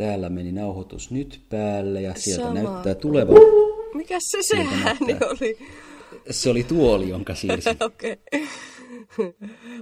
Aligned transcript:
Täällä 0.00 0.28
meni 0.28 0.52
nauhoitus 0.52 1.10
nyt 1.10 1.40
päälle 1.48 2.02
ja 2.02 2.14
sieltä 2.16 2.42
Sama. 2.42 2.54
näyttää 2.54 2.94
tulevan. 2.94 3.36
Mikäs 3.94 4.22
se 4.30 4.42
se 4.42 4.56
ääni 4.84 5.16
oli? 5.30 5.58
Se 6.30 6.50
oli 6.50 6.64
tuoli, 6.64 7.08
jonka 7.08 7.34
siirsin. 7.34 7.76
Okei. 7.86 8.16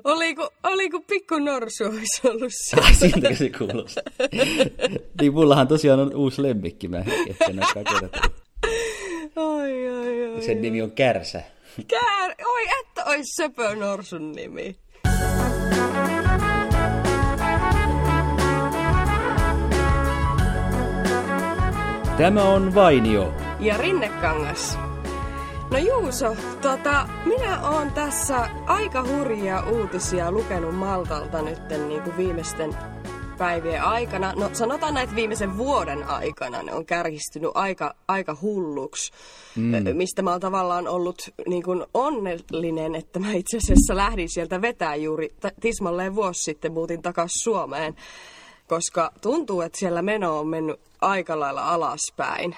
Oliko, 0.05 0.51
oliko 0.63 1.01
pikku 1.01 1.39
norsu 1.39 1.85
olisi 1.85 2.29
ollut 2.29 2.53
siellä? 2.53 2.87
Ah, 2.87 2.97
Siltä 2.99 3.35
se 3.35 3.51
kuulostaa. 3.59 4.03
niin 5.21 5.33
mullahan 5.33 5.69
tosiaan 5.69 6.01
on 6.01 6.17
uusi 6.17 6.43
lemmikki, 6.43 6.89
mä 6.89 6.99
ehkä 7.29 7.53
näkään 7.53 7.85
kertoa. 8.01 8.23
Ai, 9.37 9.89
ai, 9.89 10.35
ai. 10.35 10.43
Sen 10.43 10.63
nimi 10.63 10.83
on 10.83 10.91
Kärsä. 10.91 11.43
Kär... 11.89 12.35
Oi, 12.47 12.63
että 12.81 13.05
olisi 13.05 13.43
söpö 13.43 13.75
norsun 13.77 14.33
nimi. 14.33 14.77
Tämä 22.19 22.45
on 22.45 22.75
Vainio. 22.75 23.35
Ja 23.61 23.77
Rinnekangas. 23.77 24.79
No 25.71 25.79
Juuso, 25.79 26.37
tota, 26.63 27.09
minä 27.25 27.69
oon 27.69 27.93
tässä 27.93 28.51
aika 28.67 29.03
hurjia 29.03 29.63
uutisia 29.63 30.33
lukenut 30.33 30.75
Maltalta 30.75 31.43
nyt 31.43 31.59
niin 31.89 32.03
kuin 32.03 32.17
viimeisten 32.17 32.77
päivien 33.39 33.83
aikana. 33.83 34.33
No 34.37 34.51
sanotaan 34.53 34.95
näin, 34.95 35.05
että 35.05 35.17
viimeisen 35.17 35.57
vuoden 35.57 36.05
aikana 36.05 36.63
ne 36.63 36.73
on 36.73 36.87
kärjistynyt 36.87 37.51
aika, 37.55 37.95
aika 38.09 38.37
hulluksi, 38.43 39.13
mm. 39.57 39.97
mistä 39.97 40.23
mä 40.23 40.31
oon 40.31 40.41
tavallaan 40.41 40.89
ollut 40.89 41.31
niin 41.47 41.63
kuin 41.63 41.85
onnellinen, 41.95 42.95
että 42.95 43.19
mä 43.19 43.33
itse 43.33 43.57
asiassa 43.57 43.97
lähdin 43.97 44.29
sieltä 44.29 44.63
vetää 44.63 44.97
juuri 44.97 45.35
tismalleen 45.61 46.15
vuosi 46.15 46.43
sitten 46.43 46.73
muutin 46.73 47.03
takaisin 47.03 47.43
Suomeen, 47.43 47.95
koska 48.69 49.13
tuntuu, 49.23 49.61
että 49.61 49.79
siellä 49.79 50.03
meno 50.03 50.39
on 50.39 50.47
mennyt 50.49 50.81
aika 51.01 51.41
lailla 51.41 51.69
alaspäin. 51.75 52.57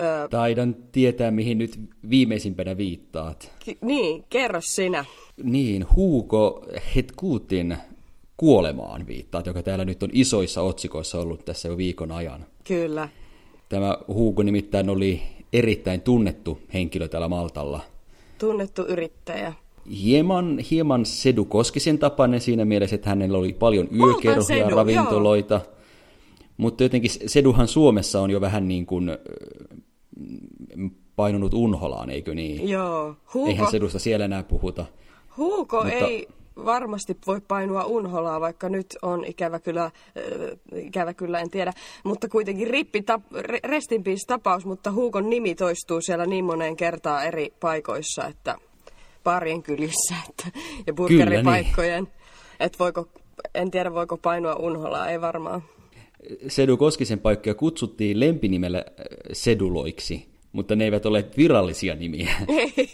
Ö, 0.00 0.28
Taidan 0.28 0.74
tietää, 0.92 1.30
mihin 1.30 1.58
nyt 1.58 1.80
viimeisimpänä 2.10 2.76
viittaat. 2.76 3.52
Ki- 3.58 3.78
Niin, 3.80 4.24
kerro 4.30 4.60
sinä. 4.62 5.04
Niin, 5.42 5.86
Hugo 5.96 6.64
Hetkutin 6.96 7.76
kuolemaan 8.36 9.06
viittaat, 9.06 9.46
joka 9.46 9.62
täällä 9.62 9.84
nyt 9.84 10.02
on 10.02 10.08
isoissa 10.12 10.62
otsikoissa 10.62 11.18
ollut 11.20 11.44
tässä 11.44 11.68
jo 11.68 11.76
viikon 11.76 12.12
ajan. 12.12 12.46
Kyllä. 12.64 13.08
Tämä 13.68 13.98
Hugo 14.08 14.42
nimittäin 14.42 14.90
oli 14.90 15.22
erittäin 15.52 16.00
tunnettu 16.00 16.58
henkilö 16.74 17.08
täällä 17.08 17.28
Maltalla. 17.28 17.80
Tunnettu 18.38 18.82
yrittäjä. 18.82 19.52
Hieman, 19.90 20.58
hieman 20.70 21.06
Sedu 21.06 21.44
Koskisen 21.44 21.98
tapainen 21.98 22.40
siinä 22.40 22.64
mielessä, 22.64 22.94
että 22.96 23.08
hänellä 23.10 23.38
oli 23.38 23.52
paljon 23.52 23.88
yökerhoja, 23.98 24.42
Sedu, 24.42 24.76
ravintoloita. 24.76 25.60
Mutta 26.56 26.82
jotenkin 26.82 27.10
Seduhan 27.26 27.68
Suomessa 27.68 28.20
on 28.20 28.30
jo 28.30 28.40
vähän 28.40 28.68
niin 28.68 28.86
kuin 28.86 29.08
ö, 29.08 29.18
painunut 31.16 31.54
unholaan, 31.54 32.10
eikö 32.10 32.34
niin? 32.34 32.68
Joo. 32.68 33.16
Huuko, 33.34 33.50
Eihän 33.50 33.70
Sedusta 33.70 33.98
siellä 33.98 34.24
enää 34.24 34.42
puhuta. 34.42 34.84
Huuko 35.36 35.76
Mutta- 35.76 35.94
ei 35.94 36.28
varmasti 36.64 37.16
voi 37.26 37.40
painua 37.48 37.84
unholaa, 37.84 38.40
vaikka 38.40 38.68
nyt 38.68 38.86
on 39.02 39.24
ikävä 39.24 39.58
kyllä, 39.58 39.84
äh, 39.84 39.92
ikävä 40.76 41.14
kyllä 41.14 41.40
en 41.40 41.50
tiedä, 41.50 41.72
mutta 42.04 42.28
kuitenkin 42.28 42.66
rippi 42.66 43.02
tap, 43.02 43.22
re, 43.32 43.58
rest 43.64 43.92
in 43.92 44.04
peace 44.04 44.26
tapaus, 44.26 44.66
mutta 44.66 44.92
Huukon 44.92 45.30
nimi 45.30 45.54
toistuu 45.54 46.00
siellä 46.00 46.26
niin 46.26 46.44
moneen 46.44 46.76
kertaan 46.76 47.26
eri 47.26 47.52
paikoissa, 47.60 48.26
että 48.26 48.56
parien 49.24 49.62
kylissä 49.62 50.14
että, 50.28 50.58
ja 50.86 50.94
burgeripaikkojen, 50.94 52.08
että 52.60 52.78
voiko, 52.78 53.08
en 53.54 53.70
tiedä 53.70 53.94
voiko 53.94 54.16
painua 54.16 54.54
unholaa, 54.54 55.10
ei 55.10 55.20
varmaan. 55.20 55.62
Sedu 56.48 56.76
Koskisen 56.76 57.18
paikkoja 57.18 57.54
kutsuttiin 57.54 58.20
lempinimellä 58.20 58.78
äh, 58.78 59.04
Seduloiksi, 59.32 60.28
mutta 60.52 60.76
ne 60.76 60.84
eivät 60.84 61.06
ole 61.06 61.24
virallisia 61.36 61.94
nimiä. 61.94 62.34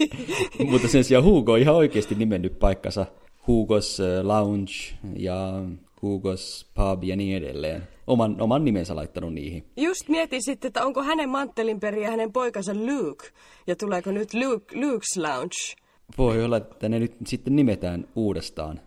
mutta 0.71 0.89
sen 0.89 1.05
sijaan 1.05 1.25
Hugo 1.25 1.53
on 1.53 1.59
ihan 1.59 1.75
oikeasti 1.75 2.15
nimennyt 2.15 2.59
paikkansa 2.59 3.06
Hugos 3.47 4.00
äh, 4.00 4.27
Lounge 4.27 4.72
ja 5.17 5.62
Hugos 6.03 6.67
Pub 6.75 7.05
ja 7.05 7.17
niin 7.17 7.37
edelleen. 7.37 7.88
Oman, 8.06 8.41
oman 8.41 8.65
nimensä 8.65 8.97
laittanut 8.97 9.34
niihin. 9.34 9.65
Just 9.77 10.09
mietin 10.09 10.43
sitten, 10.43 10.69
että 10.69 10.84
onko 10.84 11.03
hänen 11.03 11.28
manttelinperiä 11.28 12.11
hänen 12.11 12.33
poikansa 12.33 12.75
Luke, 12.75 13.27
ja 13.67 13.77
tuleeko 13.77 14.11
nyt 14.11 14.34
Luke, 14.34 14.75
Luke's 14.75 15.22
Lounge. 15.22 15.88
Voi 16.19 16.44
olla, 16.44 16.56
että 16.56 16.88
ne 16.88 16.98
nyt 16.98 17.16
sitten 17.26 17.56
nimetään 17.56 18.08
uudestaan. 18.16 18.80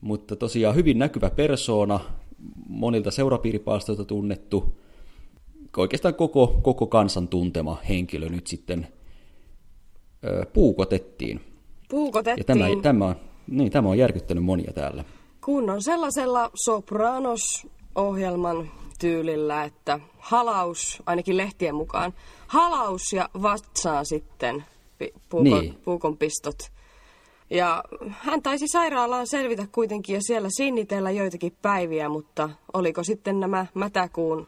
Mutta 0.00 0.36
tosiaan 0.36 0.74
hyvin 0.74 0.98
näkyvä 0.98 1.30
persoona, 1.30 2.00
monilta 2.68 3.10
seurapiiripalstoilta 3.10 4.04
tunnettu, 4.04 4.78
oikeastaan 5.76 6.14
koko, 6.14 6.60
koko 6.62 6.86
kansan 6.86 7.28
tuntema 7.28 7.78
henkilö 7.88 8.28
nyt 8.28 8.46
sitten 8.46 8.88
ö, 10.24 10.46
puukotettiin. 10.52 11.36
Ja 11.36 11.40
Puukotettiin 11.88 12.46
tämä, 12.46 12.64
tämä, 12.82 13.06
on, 13.06 13.16
niin, 13.46 13.72
tämä 13.72 13.88
on 13.88 13.98
järkyttänyt 13.98 14.44
monia 14.44 14.72
täällä. 14.72 15.04
kunnon 15.44 15.82
sellaisella 15.82 16.50
Sopranos-ohjelman 16.54 18.70
tyylillä, 19.00 19.64
että 19.64 20.00
halaus, 20.18 21.02
ainakin 21.06 21.36
lehtien 21.36 21.74
mukaan, 21.74 22.12
halaus 22.46 23.12
ja 23.12 23.28
vatsaan 23.42 24.06
sitten 24.06 24.64
puukon, 25.28 25.60
Niin. 25.60 25.78
puukon 25.84 26.16
pistot. 26.16 26.56
Ja 27.50 27.84
hän 28.10 28.42
taisi 28.42 28.68
sairaalaan 28.68 29.26
selvitä 29.26 29.66
kuitenkin 29.72 30.14
ja 30.14 30.20
siellä 30.22 30.48
sinnitellä 30.56 31.10
joitakin 31.10 31.56
päiviä, 31.62 32.08
mutta 32.08 32.50
oliko 32.72 33.04
sitten 33.04 33.40
nämä 33.40 33.66
mätäkuun, 33.74 34.46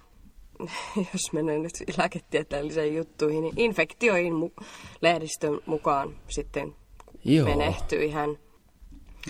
jos 1.12 1.32
menee 1.32 1.58
nyt 1.58 1.72
lääketieteelliseen 1.98 2.94
juttuihin, 2.96 3.42
niin 3.42 3.54
infektioihin 3.56 4.32
mu- 4.32 4.64
lehdistön 5.02 5.60
mukaan 5.66 6.14
sitten 6.28 6.74
Joo. 7.24 7.48
menehtyi 7.48 8.10
hän. 8.10 8.38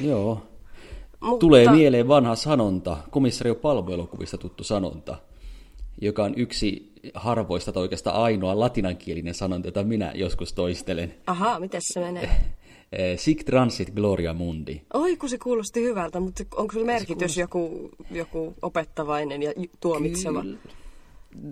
Joo. 0.01 0.43
Mutta, 1.21 1.39
Tulee 1.41 1.71
mieleen 1.73 2.09
vanha 2.09 2.35
sanonta, 2.37 2.97
komissario 3.11 3.55
Palvo-elokuvista 3.55 4.39
tuttu 4.39 4.65
sanonta, 4.65 5.19
joka 6.01 6.25
on 6.25 6.35
yksi 6.37 6.93
harvoista 7.15 7.73
tai 7.73 7.83
oikeastaan 7.83 8.17
ainoa 8.23 8.59
latinankielinen 8.59 9.35
sanonta, 9.35 9.69
jota 9.69 9.85
minä 9.85 10.13
joskus 10.15 10.53
toistelen. 10.53 11.15
Ahaa, 11.27 11.61
miten 11.61 11.81
se 11.85 12.01
menee? 12.01 12.31
Eh, 12.93 13.19
Sic 13.19 13.45
transit 13.45 13.91
gloria 13.95 14.35
mundi. 14.35 14.81
Oi, 14.95 15.17
kun 15.17 15.29
se 15.29 15.39
kuulosti 15.39 15.83
hyvältä, 15.83 16.21
mutta 16.21 16.45
onko 16.57 16.73
se 16.73 16.85
merkitys 16.85 17.37
joku, 17.37 17.91
joku 18.11 18.55
opettavainen 18.63 19.43
ja 19.43 19.53
tuomitseva? 19.81 20.43
Kyllä. 20.43 20.59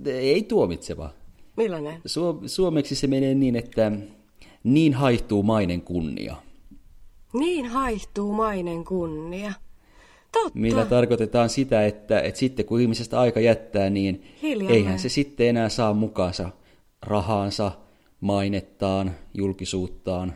Ei 0.07 0.43
tuomitseva. 0.43 1.11
Millainen? 1.57 1.95
Su- 1.97 2.49
suomeksi 2.49 2.95
se 2.95 3.07
menee 3.07 3.35
niin, 3.35 3.57
että 3.57 3.93
niin 4.65 4.95
haihtuu 4.95 5.43
mainen 5.43 5.83
kunnia. 5.83 6.37
Niin 7.33 7.67
haihtuu 7.67 8.33
mainen 8.33 8.85
kunnia. 8.85 9.53
Totta. 10.35 10.59
Millä 10.59 10.87
tarkoitetaan 10.87 11.49
sitä, 11.49 11.87
että, 11.87 12.21
että 12.21 12.41
sitten 12.41 12.65
kun 12.67 12.81
ihmisestä 12.81 13.21
aika 13.21 13.41
jättää, 13.41 13.91
niin 13.91 14.25
Hiljalleen. 14.43 14.79
eihän 14.79 14.99
se 14.99 15.09
sitten 15.09 15.49
enää 15.49 15.69
saa 15.69 15.93
mukaansa 15.95 16.51
rahaansa, 17.03 17.73
mainettaan, 18.21 19.11
julkisuuttaan. 19.35 20.35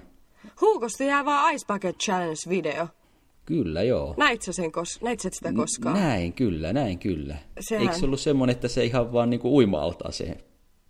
Huukosta 0.61 1.05
jää 1.05 1.25
vaan 1.25 1.55
Ice 1.55 1.67
Bucket 1.73 1.97
Challenge-video. 2.03 2.87
Kyllä, 3.47 3.83
joo. 3.83 4.15
Näit 4.17 4.43
sä, 4.43 4.53
sen 4.53 4.71
kos- 4.71 4.99
näit 5.05 5.21
sä 5.21 5.29
sitä 5.33 5.53
koskaan? 5.53 5.95
Näin 6.01 6.33
kyllä, 6.33 6.73
näin 6.73 6.99
kyllä. 6.99 7.37
Sehän- 7.61 7.83
Eikö 7.83 7.95
se 7.99 8.05
ollut 8.07 8.21
semmoinen, 8.21 8.55
että 8.55 8.69
se 8.69 8.85
ihan 8.85 9.13
vaan 9.13 9.31
niin 9.31 9.41
kuin 9.41 9.53
uima-altaaseen 9.53 10.37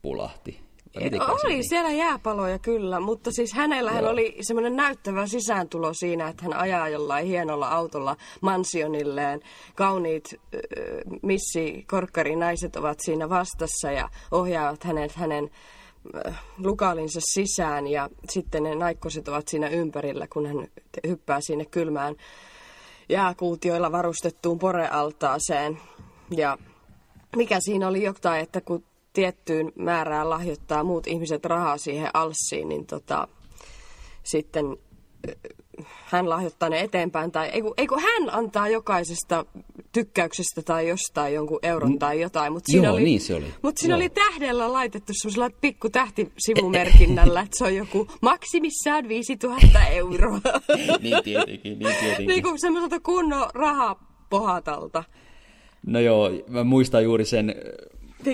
pulahti? 0.03 0.61
Oli 0.97 1.51
meni? 1.51 1.63
siellä 1.69 1.91
jääpaloja 1.91 2.59
kyllä, 2.59 3.01
mutta 3.01 3.31
siis 3.33 3.53
hänellähän 3.53 4.03
Joo. 4.03 4.13
oli 4.13 4.37
semmoinen 4.41 4.77
näyttävä 4.77 5.27
sisääntulo 5.27 5.95
siinä, 5.95 6.29
että 6.29 6.43
hän 6.43 6.53
ajaa 6.53 6.89
jollain 6.89 7.27
hienolla 7.27 7.69
autolla 7.69 8.17
mansionilleen. 8.41 9.41
Kauniit 9.75 10.25
äh, 10.35 10.61
missi 11.23 11.85
korkkarinaiset 11.91 12.77
ovat 12.77 12.99
siinä 13.01 13.29
vastassa 13.29 13.91
ja 13.93 14.09
ohjaavat 14.31 14.85
hänet 14.85 15.13
hänen 15.13 15.51
äh, 16.27 16.41
lukaalinsa 16.59 17.21
sisään 17.23 17.87
ja 17.87 18.09
sitten 18.31 18.63
ne 18.63 18.75
naikkoset 18.75 19.29
ovat 19.29 19.49
siinä 19.49 19.69
ympärillä, 19.69 20.27
kun 20.33 20.47
hän 20.47 20.67
hyppää 21.07 21.39
sinne 21.41 21.65
kylmään 21.65 22.15
jääkuutioilla 23.09 23.93
varustettuun 23.93 24.59
porealtaaseen. 24.59 25.79
Ja 26.37 26.59
mikä 27.37 27.59
siinä 27.61 27.89
oli 27.89 28.03
jotain, 28.03 28.43
että 28.43 28.61
kun 28.61 28.85
tiettyyn 29.19 29.73
määrään 29.77 30.31
lahjoittaa 30.31 30.85
muut 30.85 31.07
ihmiset 31.07 31.45
rahaa 31.45 31.79
siihen 31.79 32.11
alssiin, 32.15 32.69
niin 32.69 32.87
tota, 32.87 33.29
sitten 34.23 34.77
ö, 35.29 35.33
hän 36.05 36.29
lahjoittaa 36.29 36.69
ne 36.69 36.81
eteenpäin. 36.81 37.33
Tai 37.33 37.49
ei 37.49 37.63
kun, 37.63 37.75
ei 37.77 37.87
kun 37.87 38.03
hän 38.03 38.35
antaa 38.35 38.69
jokaisesta 38.69 39.45
tykkäyksestä 39.93 40.63
tai 40.63 40.89
jostain 40.89 41.35
jonkun 41.35 41.59
euron 41.63 41.99
tai 41.99 42.21
jotain. 42.21 42.53
Mutta 42.53 42.73
siinä 42.73 42.87
Joo, 42.87 42.95
oli, 42.95 43.05
niin 43.05 43.21
se 43.21 43.35
oli. 43.35 43.45
Mutta 43.63 43.81
siinä 43.81 43.95
Joo. 43.95 43.97
oli 43.97 44.09
tähdellä 44.09 44.73
laitettu 44.73 45.13
semmoisella 45.17 45.51
pikku 45.61 45.91
tähtisivumerkinnällä, 45.91 47.41
että 47.47 47.59
se 47.59 47.65
on 47.65 47.77
joku 47.77 48.09
maksimissaan 48.23 49.09
5000 49.09 49.87
euroa. 49.87 50.41
niin 51.03 51.25
tietenkin, 51.25 51.79
niin 51.79 51.95
tietenkin. 52.01 52.27
niin 52.27 52.43
kuin 52.43 52.61
semmoiselta 52.61 53.01
kunnon 53.01 53.51
rahapohatalta. 53.55 55.05
No 55.87 56.01
joo, 56.01 56.31
mä 56.49 56.65
muistan 56.65 57.05
juuri 57.05 57.25
sen 57.25 57.55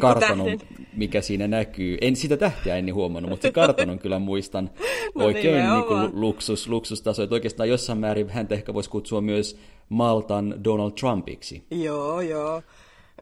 kartanon, 0.00 0.46
Pikkutähden. 0.46 0.86
mikä 0.96 1.20
siinä 1.20 1.48
näkyy. 1.48 1.98
En 2.00 2.16
sitä 2.16 2.36
tähtiä 2.36 2.76
en 2.76 2.94
huomannut, 2.94 3.30
mutta 3.30 3.48
se 3.48 3.52
kartanon 3.62 3.98
kyllä 3.98 4.18
muistan 4.18 4.70
No 5.14 5.24
oikein 5.24 5.54
niin 5.54 5.64
nimenomaan. 5.64 6.10
kuin 6.10 6.20
luksus, 6.20 6.68
luksustaso. 6.68 7.22
Että 7.22 7.34
oikeastaan 7.34 7.68
jossain 7.68 7.98
määrin 7.98 8.28
häntä 8.30 8.54
ehkä 8.54 8.74
voisi 8.74 8.90
kutsua 8.90 9.20
myös 9.20 9.58
Maltan 9.88 10.64
Donald 10.64 10.92
Trumpiksi. 10.92 11.64
Joo, 11.70 12.20
joo. 12.20 12.62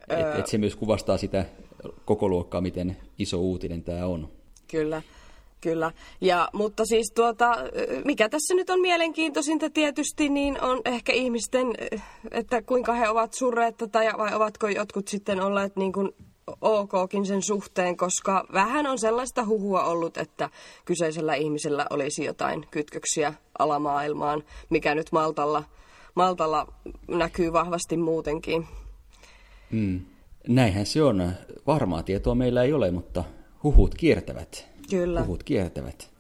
Että 0.09 0.35
et 0.39 0.47
se 0.47 0.59
myös 0.59 0.77
kuvastaa 0.77 1.17
sitä 1.17 1.45
koko 2.05 2.29
luokkaa, 2.29 2.61
miten 2.61 2.97
iso 3.19 3.39
uutinen 3.39 3.83
tämä 3.83 4.07
on. 4.07 4.29
Kyllä, 4.71 5.03
kyllä. 5.61 5.93
Ja, 6.21 6.49
mutta 6.53 6.85
siis 6.85 7.13
tuota, 7.15 7.57
mikä 8.05 8.29
tässä 8.29 8.55
nyt 8.55 8.71
on 8.71 8.81
mielenkiintoisinta 8.81 9.71
tietysti, 9.71 10.29
niin 10.29 10.61
on 10.63 10.81
ehkä 10.85 11.13
ihmisten, 11.13 11.67
että 12.31 12.63
kuinka 12.63 12.93
he 12.93 13.09
ovat 13.09 13.35
surreet 13.35 13.77
tätä 13.77 14.03
ja 14.03 14.13
vai 14.19 14.35
ovatko 14.35 14.69
jotkut 14.69 15.09
sitten 15.09 15.41
olleet 15.41 15.77
niin 15.77 15.93
kuin 15.93 16.11
okkin 16.61 17.27
sen 17.27 17.43
suhteen, 17.43 17.97
koska 17.97 18.45
vähän 18.53 18.87
on 18.87 18.99
sellaista 18.99 19.47
huhua 19.47 19.85
ollut, 19.85 20.17
että 20.17 20.51
kyseisellä 20.85 21.35
ihmisellä 21.35 21.87
olisi 21.91 22.25
jotain 22.25 22.67
kytköksiä 22.71 23.35
alamaailmaan, 23.59 24.43
mikä 24.71 24.95
nyt 24.95 25.13
Maltalla, 25.13 25.65
Maltalla 26.15 26.67
näkyy 27.09 27.53
vahvasti 27.53 27.97
muutenkin. 27.97 28.67
Mm. 29.71 30.01
Näinhän 30.49 30.87
se 30.87 31.03
on. 31.03 31.33
Varmaa 31.67 32.03
tietoa 32.03 32.35
meillä 32.35 32.63
ei 32.63 32.73
ole, 32.73 32.91
mutta 32.91 33.25
huhut 33.63 33.95
kiertävät. 33.95 34.67
Kyllä. 34.91 35.23
Huhut 35.23 35.43
kiertävät. 35.43 36.11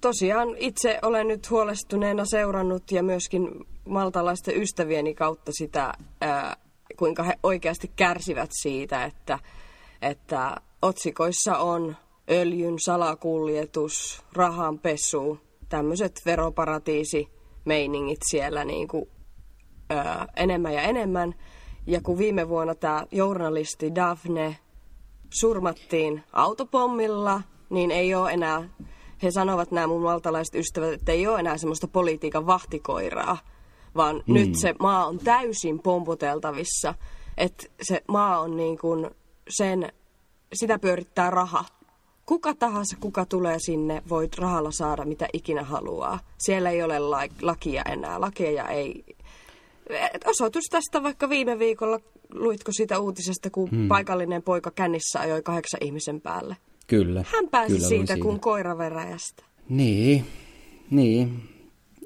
tosiaan 0.00 0.48
itse 0.56 0.98
olen 1.02 1.28
nyt 1.28 1.50
huolestuneena 1.50 2.24
seurannut 2.24 2.92
ja 2.92 3.02
myöskin 3.02 3.48
maltalaisten 3.84 4.62
ystävieni 4.62 5.14
kautta 5.14 5.52
sitä, 5.54 5.94
ää, 6.20 6.56
kuinka 6.96 7.22
he 7.22 7.34
oikeasti 7.42 7.92
kärsivät 7.96 8.50
siitä, 8.52 9.04
että, 9.04 9.38
että 10.02 10.56
otsikoissa 10.82 11.58
on 11.58 11.96
öljyn 12.30 12.74
salakuljetus, 12.84 14.22
rahanpesu, 14.32 15.38
tämmöiset 15.68 16.20
veroparatiisimeiningit 16.26 18.20
siellä 18.30 18.64
niin 18.64 18.88
kuin, 18.88 19.08
ää, 19.90 20.26
enemmän 20.36 20.74
ja 20.74 20.82
enemmän. 20.82 21.34
Ja 21.86 22.00
kun 22.00 22.18
viime 22.18 22.48
vuonna 22.48 22.74
tämä 22.74 23.06
journalisti 23.12 23.94
Daphne 23.94 24.56
surmattiin 25.40 26.22
autopommilla, 26.32 27.42
niin 27.70 27.90
ei 27.90 28.14
ole 28.14 28.32
enää, 28.32 28.68
he 29.22 29.30
sanovat 29.30 29.70
nämä 29.70 29.86
mun 29.86 30.02
maltalaiset 30.02 30.54
ystävät, 30.54 30.92
että 30.92 31.12
ei 31.12 31.26
ole 31.26 31.40
enää 31.40 31.58
semmoista 31.58 31.88
politiikan 31.88 32.46
vahtikoiraa, 32.46 33.38
vaan 33.96 34.16
mm. 34.26 34.34
nyt 34.34 34.50
se 34.60 34.74
maa 34.80 35.06
on 35.06 35.18
täysin 35.18 35.78
pompoteltavissa, 35.78 36.94
että 37.36 37.66
se 37.82 38.02
maa 38.08 38.40
on 38.40 38.56
niin 38.56 38.78
kuin 38.78 39.10
sen, 39.48 39.92
sitä 40.54 40.78
pyörittää 40.78 41.30
raha. 41.30 41.64
Kuka 42.26 42.54
tahansa, 42.54 42.96
kuka 43.00 43.24
tulee 43.26 43.56
sinne, 43.58 44.02
voit 44.08 44.38
rahalla 44.38 44.70
saada 44.70 45.04
mitä 45.04 45.28
ikinä 45.32 45.62
haluaa. 45.62 46.18
Siellä 46.38 46.70
ei 46.70 46.82
ole 46.82 46.98
la- 46.98 47.28
lakia 47.42 47.82
enää, 47.82 48.20
lakeja 48.20 48.68
ei... 48.68 49.04
Et 50.14 50.26
Osoitus 50.26 50.64
tästä 50.70 51.02
vaikka 51.02 51.28
viime 51.28 51.58
viikolla, 51.58 52.00
luitko 52.34 52.72
siitä 52.72 52.98
uutisesta, 52.98 53.50
kun 53.50 53.70
hmm. 53.70 53.88
paikallinen 53.88 54.42
poika 54.42 54.70
kännissä 54.70 55.20
ajoi 55.20 55.42
kahdeksan 55.42 55.80
ihmisen 55.82 56.20
päälle. 56.20 56.56
Kyllä. 56.86 57.24
Hän 57.32 57.48
pääsi 57.48 57.74
kyllä 57.74 57.88
luin 57.88 58.06
siitä 58.06 58.22
kuin 58.22 58.40
koira 58.40 58.78
veräjästä. 58.78 59.44
Niin, 59.68 60.26
niin. 60.90 61.48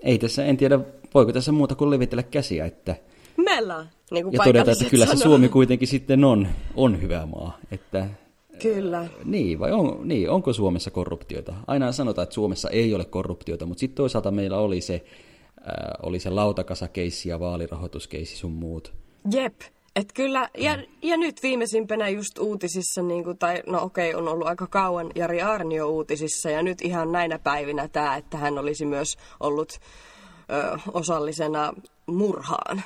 Ei 0.03 0.19
tässä, 0.19 0.45
en 0.45 0.57
tiedä, 0.57 0.81
voiko 1.15 1.33
tässä 1.33 1.53
muuta 1.53 1.75
kuin 1.75 1.91
levitellä 1.91 2.23
käsiä, 2.23 2.67
että... 2.67 2.97
Mela, 3.37 3.87
niin 4.11 4.25
kuin 4.25 4.33
Ja 4.33 4.45
todeta, 4.45 4.71
että 4.71 4.85
kyllä 4.85 5.07
se 5.07 5.17
sanoo. 5.17 5.23
Suomi 5.23 5.49
kuitenkin 5.49 5.89
sitten 5.89 6.25
on, 6.25 6.49
on 6.75 7.03
hyvä 7.03 7.27
maa. 7.27 7.59
Että, 7.71 8.07
Kyllä. 8.63 9.07
niin, 9.25 9.59
vai 9.59 9.73
on, 9.73 10.09
niin, 10.09 10.31
onko 10.31 10.53
Suomessa 10.53 10.91
korruptiota? 10.91 11.55
Aina 11.67 11.93
sanotaan, 11.93 12.23
että 12.23 12.35
Suomessa 12.35 12.71
ei 12.71 12.95
ole 12.95 13.05
korruptiota, 13.05 13.67
mutta 13.67 13.81
sitten 13.81 13.97
toisaalta 13.97 14.31
meillä 14.31 14.59
oli 14.59 14.81
se, 14.81 15.05
äh, 15.59 15.75
oli 16.03 16.21
se 16.21 16.31
lautakasakeissi 16.31 17.29
ja 17.29 17.41
vaalirahoituskeissi 17.41 18.37
sun 18.37 18.53
muut. 18.53 18.93
Jep. 19.33 19.55
Et 19.97 20.13
kyllä, 20.15 20.49
ja, 20.59 20.79
ja 21.03 21.17
nyt 21.17 21.43
viimeisimpänä 21.43 22.09
just 22.09 22.39
uutisissa, 22.39 23.03
niin 23.03 23.25
kuin, 23.25 23.39
tai 23.39 23.63
no 23.67 23.83
okei, 23.83 24.15
on 24.15 24.29
ollut 24.29 24.47
aika 24.47 24.67
kauan 24.67 25.11
Jari 25.15 25.43
Arnio 25.43 25.89
uutisissa, 25.89 26.51
ja 26.51 26.63
nyt 26.63 26.83
ihan 26.83 27.13
näinä 27.13 27.39
päivinä 27.39 27.89
tämä, 27.89 28.17
että 28.17 28.37
hän 28.37 28.59
olisi 28.59 28.85
myös 28.87 29.17
ollut 29.41 29.79
ö, 30.51 30.79
osallisena 30.93 31.73
murhaan, 32.07 32.83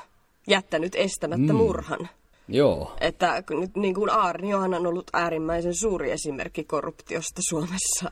jättänyt 0.46 0.94
estämättä 0.94 1.52
mm. 1.52 1.56
murhan. 1.56 2.08
Joo, 2.48 2.92
Että 3.00 3.42
nyt 3.50 3.76
niin 3.76 3.94
kuin 3.94 4.10
Aarniohan 4.10 4.74
on 4.74 4.86
ollut 4.86 5.10
äärimmäisen 5.12 5.74
suuri 5.74 6.10
esimerkki 6.10 6.64
korruptiosta 6.64 7.40
Suomessa. 7.48 8.10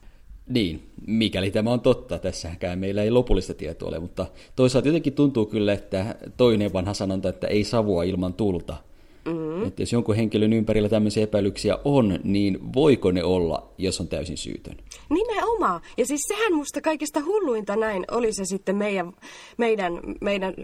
Niin, 0.48 0.90
mikäli 1.06 1.50
tämä 1.50 1.70
on 1.72 1.80
totta, 1.80 2.18
tässäkään 2.18 2.78
meillä 2.78 3.02
ei 3.02 3.10
lopullista 3.10 3.54
tietoa 3.54 3.88
ole, 3.88 3.98
mutta 3.98 4.26
toisaalta 4.56 4.88
jotenkin 4.88 5.12
tuntuu 5.12 5.46
kyllä, 5.46 5.72
että 5.72 6.14
toinen 6.36 6.72
vanha 6.72 6.94
sanonta, 6.94 7.28
että 7.28 7.46
ei 7.46 7.64
savua 7.64 8.04
ilman 8.04 8.34
tulta. 8.34 8.76
Mm-hmm. 9.24 9.66
Että 9.66 9.82
jos 9.82 9.92
jonkun 9.92 10.16
henkilön 10.16 10.52
ympärillä 10.52 10.88
tämmöisiä 10.88 11.22
epäilyksiä 11.22 11.78
on, 11.84 12.20
niin 12.24 12.72
voiko 12.74 13.10
ne 13.10 13.24
olla, 13.24 13.72
jos 13.78 14.00
on 14.00 14.08
täysin 14.08 14.36
syytön? 14.36 14.76
Nimenomaan. 15.10 15.80
Ja 15.98 16.06
siis 16.06 16.20
sehän 16.28 16.54
musta 16.54 16.80
kaikista 16.80 17.20
hulluinta 17.24 17.76
näin 17.76 18.04
oli 18.10 18.32
se 18.32 18.44
sitten 18.44 18.76
meidän, 18.76 19.12
meidän, 19.56 20.00
meidän 20.20 20.54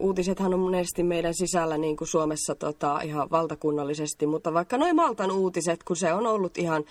uutisethan 0.00 0.54
on 0.54 0.60
monesti 0.60 1.02
meidän 1.02 1.34
sisällä 1.34 1.78
niin 1.78 1.96
kuin 1.96 2.08
Suomessa 2.08 2.54
tota, 2.54 3.00
ihan 3.00 3.30
valtakunnallisesti, 3.30 4.26
mutta 4.26 4.54
vaikka 4.54 4.78
noin 4.78 4.96
Maltan 4.96 5.30
uutiset, 5.30 5.84
kun 5.84 5.96
se 5.96 6.12
on 6.12 6.26
ollut 6.26 6.58
ihan, 6.58 6.84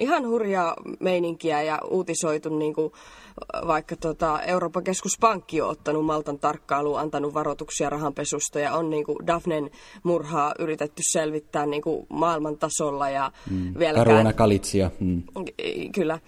ihan 0.00 0.28
hurjaa 0.28 0.76
meininkiä 1.00 1.62
ja 1.62 1.78
uutisoitu 1.90 2.58
niin 2.58 2.74
kuin, 2.74 2.92
vaikka 3.66 3.96
tota, 3.96 4.42
Euroopan 4.42 4.84
keskuspankki 4.84 5.60
on 5.60 5.70
ottanut 5.70 6.06
Maltan 6.06 6.38
tarkkailuun, 6.38 6.98
antanut 6.98 7.34
varoituksia 7.34 7.90
rahanpesusta 7.90 8.58
ja 8.60 8.74
on 8.74 8.90
niin 8.90 9.04
kuin 9.04 9.26
Daphnen 9.26 9.70
murhaa 10.02 10.54
yritetty 10.58 11.02
selvittää 11.12 11.66
niin 11.66 11.82
kuin 11.82 12.06
maailman 12.08 12.58
tasolla 12.58 13.10
ja 13.10 13.32
mm. 13.50 13.74
vieläkään... 13.78 14.06
Karuana 14.06 14.32
Kalitsia. 14.32 14.90
Mm. 15.00 15.22
Kyllä. 15.94 16.18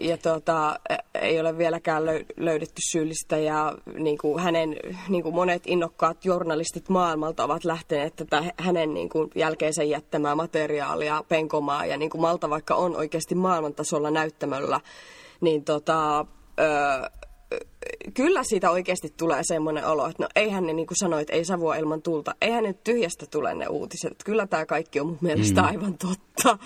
Ja 0.00 0.18
tuota, 0.18 0.80
ei 1.14 1.40
ole 1.40 1.58
vieläkään 1.58 2.02
löy- 2.02 2.26
löydetty 2.36 2.80
syyllistä 2.92 3.38
ja 3.38 3.74
niin 3.94 4.18
kuin 4.18 4.42
hänen 4.42 4.76
niin 5.08 5.22
kuin 5.22 5.34
monet 5.34 5.62
innokkaat 5.66 6.24
journalistit 6.24 6.88
maailmalta 6.88 7.44
ovat 7.44 7.64
lähteneet 7.64 8.16
tätä 8.16 8.44
hänen 8.56 8.94
niin 8.94 9.08
kuin 9.08 9.30
jälkeensä 9.34 9.82
jättämää 9.82 10.34
materiaalia 10.34 11.24
penkomaan. 11.28 11.88
Ja 11.88 11.96
niin 11.96 12.10
kuin 12.10 12.20
Malta 12.20 12.50
vaikka 12.50 12.74
on 12.74 12.96
oikeasti 12.96 13.34
maailmantasolla 13.34 14.10
näyttämöllä, 14.10 14.80
niin 15.40 15.64
tota, 15.64 16.26
ö, 16.60 17.10
kyllä 18.14 18.44
siitä 18.44 18.70
oikeasti 18.70 19.14
tulee 19.16 19.40
semmoinen 19.42 19.86
olo, 19.86 20.06
että 20.06 20.22
no 20.22 20.28
eihän 20.36 20.66
ne 20.66 20.72
niin 20.72 20.86
kuin 20.86 20.98
sanoit, 20.98 21.30
ei 21.30 21.44
savua 21.44 21.76
ilman 21.76 22.02
tulta, 22.02 22.34
eihän 22.40 22.64
ne 22.64 22.72
tyhjästä 22.72 23.26
tule 23.26 23.54
ne 23.54 23.66
uutiset. 23.66 24.14
Kyllä 24.24 24.46
tämä 24.46 24.66
kaikki 24.66 25.00
on 25.00 25.06
mun 25.06 25.18
mielestä 25.20 25.62
aivan 25.62 25.98
totta. 25.98 26.58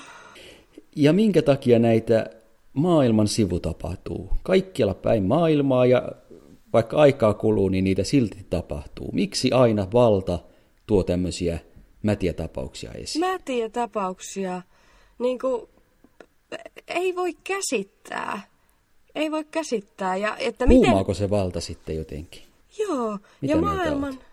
Ja 0.97 1.12
minkä 1.12 1.43
takia 1.43 1.78
näitä 1.78 2.31
maailman 2.75 3.28
sivu 3.28 3.61
tapahtuu? 3.61 4.31
Kaikkialla 4.43 4.95
päin 4.95 5.23
maailmaa 5.23 5.87
ja 5.87 6.12
vaikka 6.73 6.97
aikaa 6.97 7.35
kuluu, 7.35 7.69
niin 7.69 7.85
niitä 7.85 8.04
silti 8.04 8.47
tapahtuu. 8.50 9.11
Miksi 9.12 9.52
aina 9.52 9.87
valta 9.93 10.38
tuo 10.87 11.02
tämmöisiä 11.02 11.59
mätiä 12.02 12.33
tapauksia 12.33 12.93
esiin? 12.93 13.26
Mä 13.26 13.38
tiedän 13.38 13.73
tapauksia, 13.73 14.62
niin 15.19 15.38
kuin, 15.38 15.69
ei 16.88 17.16
voi 17.16 17.35
käsittää. 17.45 18.40
Ei 19.14 19.31
voi 19.31 19.45
käsittää. 19.45 20.16
Ja, 20.16 20.37
että 20.37 20.66
miten, 20.66 20.88
Huumaako 20.90 21.14
se 21.14 21.31
valta 21.31 21.61
sitten 21.61 21.97
jotenkin? 21.97 22.43
joo, 22.78 23.19
Mitä 23.40 23.54
ja 23.54 23.61
maailman... 23.61 24.11
olet? 24.11 24.26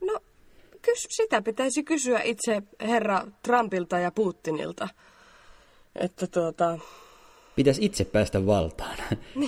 No, 0.00 0.20
kys, 0.82 1.06
sitä 1.10 1.42
pitäisi 1.42 1.82
kysyä 1.82 2.20
itse 2.22 2.62
herra 2.80 3.22
Trumpilta 3.42 3.98
ja 3.98 4.10
Putinilta. 4.10 4.88
Että 5.96 6.26
tuota... 6.26 6.78
Pitäisi 7.58 7.84
itse 7.84 8.04
päästä 8.04 8.46
valtaan, 8.46 8.96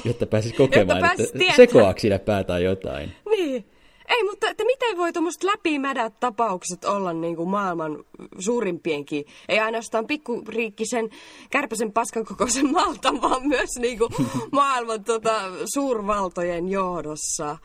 jotta 0.05 0.27
pääsisi 0.27 0.55
kokemaan, 0.55 1.01
pääsis 1.01 1.27
että 1.27 1.39
tietää. 1.39 1.57
sekoaako 1.57 2.01
siinä 2.01 2.19
päätä 2.19 2.59
jotain. 2.59 3.13
Niin. 3.31 3.65
Ei, 4.09 4.25
mutta 4.25 4.49
että 4.49 4.65
miten 4.65 4.97
voi 4.97 5.13
tuommoiset 5.13 5.43
läpimedät 5.43 6.21
tapaukset 6.21 6.85
olla 6.85 7.13
niin 7.13 7.37
kuin 7.37 7.49
maailman 7.49 8.05
suurimpienkin, 8.39 9.25
ei 9.49 9.59
ainoastaan 9.59 10.07
pikkuriikkisen 10.07 11.11
kärpäsen 11.51 11.93
paskan 11.93 12.25
kokoisen 12.25 12.73
Maltan, 12.77 13.23
vaan 13.23 13.49
myös 13.49 13.71
niin 13.79 13.99
kuin 13.99 14.11
maailman 14.53 15.05
tota, 15.05 15.43
suurvaltojen 15.75 16.69
johdossa. 16.69 17.59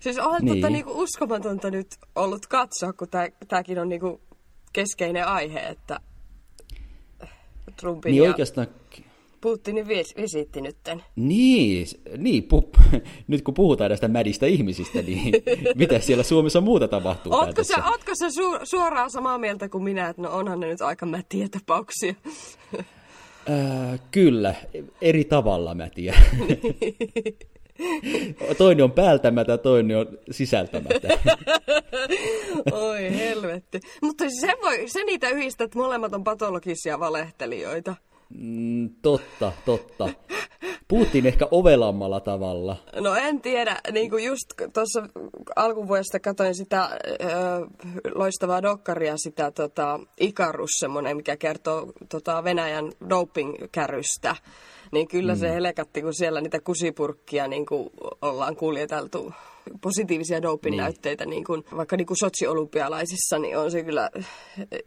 Siis 0.00 0.18
onhan 0.18 0.40
niin. 0.42 0.52
Niin. 0.52 0.62
tota, 0.62 0.72
niin 0.72 0.84
kuin 0.84 0.96
uskomatonta 0.96 1.70
nyt 1.70 1.86
ollut 2.14 2.46
katsoa, 2.46 2.92
kun 2.92 3.08
tämäkin 3.48 3.78
on 3.78 3.88
niin 3.88 4.00
kuin 4.00 4.20
keskeinen 4.72 5.26
aihe, 5.26 5.60
että 5.60 6.00
Trumpin 7.76 8.10
Niin 8.10 8.22
ja... 8.22 8.30
oikeastaan, 8.30 8.66
Putinin 9.40 9.88
vis- 9.88 10.16
visiitti 10.16 10.60
nytten. 10.60 11.02
Niin, 11.16 11.86
niin 12.16 12.42
pu, 12.42 12.70
nyt 13.28 13.42
kun 13.42 13.54
puhutaan 13.54 13.90
näistä 13.90 14.08
mädistä 14.08 14.46
ihmisistä, 14.46 15.02
niin 15.02 15.32
mitä 15.74 16.00
siellä 16.00 16.24
Suomessa 16.24 16.60
muuta 16.60 16.88
tapahtuu? 16.88 17.34
Ootko 17.34 17.64
sä, 17.64 17.74
ootko 17.90 18.12
sä 18.14 18.26
su- 18.26 18.60
suoraan 18.64 19.10
samaa 19.10 19.38
mieltä 19.38 19.68
kuin 19.68 19.84
minä, 19.84 20.08
että 20.08 20.22
no 20.22 20.30
onhan 20.30 20.60
ne 20.60 20.66
nyt 20.66 20.80
aika 20.80 21.06
mätiä 21.06 21.48
tapauksia? 21.48 22.14
Äh, 23.50 24.00
kyllä, 24.10 24.54
eri 25.00 25.24
tavalla 25.24 25.74
mä 25.74 25.88
tiedän. 25.94 26.22
toinen 28.58 28.84
on 28.84 28.92
päältämätä, 28.92 29.58
toinen 29.58 29.96
on 29.96 30.06
sisältämätä. 30.30 31.08
Oi 32.72 33.18
helvetti. 33.18 33.80
Mutta 34.02 34.24
se, 34.40 34.54
voi, 34.62 34.88
se 34.88 35.04
niitä 35.04 35.28
yhdistää, 35.28 35.64
että 35.64 35.78
molemmat 35.78 36.12
on 36.12 36.24
patologisia 36.24 37.00
valehtelijoita. 37.00 37.94
Mm, 38.28 38.90
totta, 39.02 39.52
totta. 39.64 40.08
Puhuttiin 40.88 41.26
ehkä 41.26 41.46
ovelammalla 41.50 42.20
tavalla. 42.20 42.76
No 43.00 43.14
en 43.14 43.40
tiedä, 43.40 43.80
niin 43.92 44.10
kuin 44.10 44.24
just 44.24 44.46
tuossa 44.72 45.02
alkuvuodesta 45.56 46.20
katsoin 46.20 46.54
sitä 46.54 46.84
ö, 46.84 47.26
loistavaa 48.14 48.62
dokkaria, 48.62 49.14
sitä 49.16 49.50
tota, 49.50 50.00
Ikarus, 50.20 50.70
semmoinen, 50.78 51.16
mikä 51.16 51.36
kertoo 51.36 51.92
tota, 52.08 52.44
Venäjän 52.44 52.92
doping-kärystä. 53.08 54.36
Niin 54.92 55.08
kyllä 55.08 55.34
mm. 55.34 55.40
se 55.40 55.50
helekatti, 55.50 56.02
kun 56.02 56.14
siellä 56.14 56.40
niitä 56.40 56.60
kusipurkkia 56.60 57.48
niin 57.48 57.66
kuin 57.66 57.90
ollaan 58.22 58.56
kuljeteltu 58.56 59.32
positiivisia 59.80 60.42
doping-näytteitä, 60.42 61.24
niin. 61.24 61.30
niin 61.30 61.44
kuin, 61.44 61.64
vaikka 61.76 61.96
niin 61.96 62.06
kuin 62.06 62.16
Sotsi-olympialaisissa, 62.16 63.38
niin 63.38 63.58
on 63.58 63.70
se 63.70 63.82
kyllä, 63.82 64.10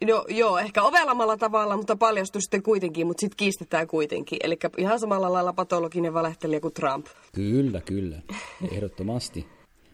jo, 0.00 0.24
joo, 0.28 0.58
ehkä 0.58 0.82
ovelammalla 0.82 1.36
tavalla, 1.36 1.76
mutta 1.76 1.96
paljastui 1.96 2.42
sitten 2.42 2.62
kuitenkin, 2.62 3.06
mutta 3.06 3.20
sitten 3.20 3.36
kiistetään 3.36 3.86
kuitenkin. 3.86 4.38
Eli 4.42 4.58
ihan 4.78 5.00
samalla 5.00 5.32
lailla 5.32 5.52
patologinen 5.52 6.14
valehtelija 6.14 6.60
kuin 6.60 6.74
Trump. 6.74 7.06
Kyllä, 7.32 7.80
kyllä, 7.80 8.16
ehdottomasti. 8.72 9.46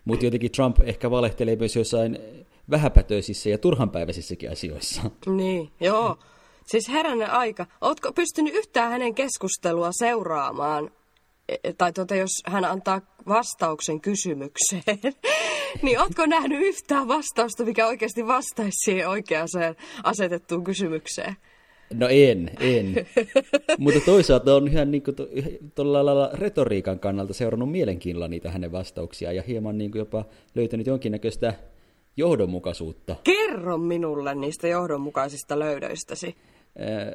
mutta 0.05 0.25
jotenkin 0.25 0.53
Trump 0.53 0.77
ehkä 0.83 1.11
valehtelee 1.11 1.57
myös 1.57 1.77
jossain 1.77 2.19
vähäpätöisissä 2.71 3.51
ja 3.51 3.59
turhanpäiväisissäkin 3.59 4.53
asioissa. 4.53 5.11
Niin, 5.27 5.71
joo. 5.81 6.19
Siis 6.71 6.89
heränne 6.89 7.27
aika. 7.27 7.67
Ootko 7.81 8.13
pystynyt 8.13 8.55
yhtään 8.55 8.91
hänen 8.91 9.15
keskustelua 9.15 9.91
seuraamaan? 9.93 10.91
E, 11.49 11.55
e, 11.65 11.73
tai 11.73 11.93
tuota, 11.93 12.15
jos 12.15 12.31
hän 12.47 12.65
antaa 12.65 13.01
vastauksen 13.29 14.01
kysymykseen, 14.01 14.83
niin 15.83 16.01
ootko 16.01 16.27
nähnyt 16.27 16.61
yhtään 16.63 17.09
vastausta, 17.09 17.65
mikä 17.65 17.87
oikeasti 17.87 18.27
vastaisi 18.27 18.85
siihen 18.85 19.09
oikeaan 19.09 19.49
asetettuun 20.05 20.65
kysymykseen? 20.65 21.37
No 21.95 22.09
en, 22.11 22.51
en. 22.61 23.07
Mutta 23.79 24.01
toisaalta 24.01 24.55
on 24.55 24.69
ihan 24.69 24.91
niin 24.91 25.03
to, 25.75 25.93
lailla 25.93 26.31
retoriikan 26.33 26.99
kannalta 26.99 27.35
seurannut 27.35 27.71
mielenkiinnolla 27.71 28.29
niitä 28.29 28.51
hänen 28.51 28.73
vastauksia 28.73 29.33
ja 29.33 29.43
hieman 29.43 29.79
niin 29.79 29.91
jopa 29.95 30.25
löytänyt 30.55 30.87
jonkinnäköistä 30.87 31.55
johdonmukaisuutta. 32.17 33.17
Kerro 33.25 33.79
minulle 33.79 34.35
niistä 34.35 34.69
johdonmukaisista 34.69 35.59
löydöistäsi. 35.59 36.37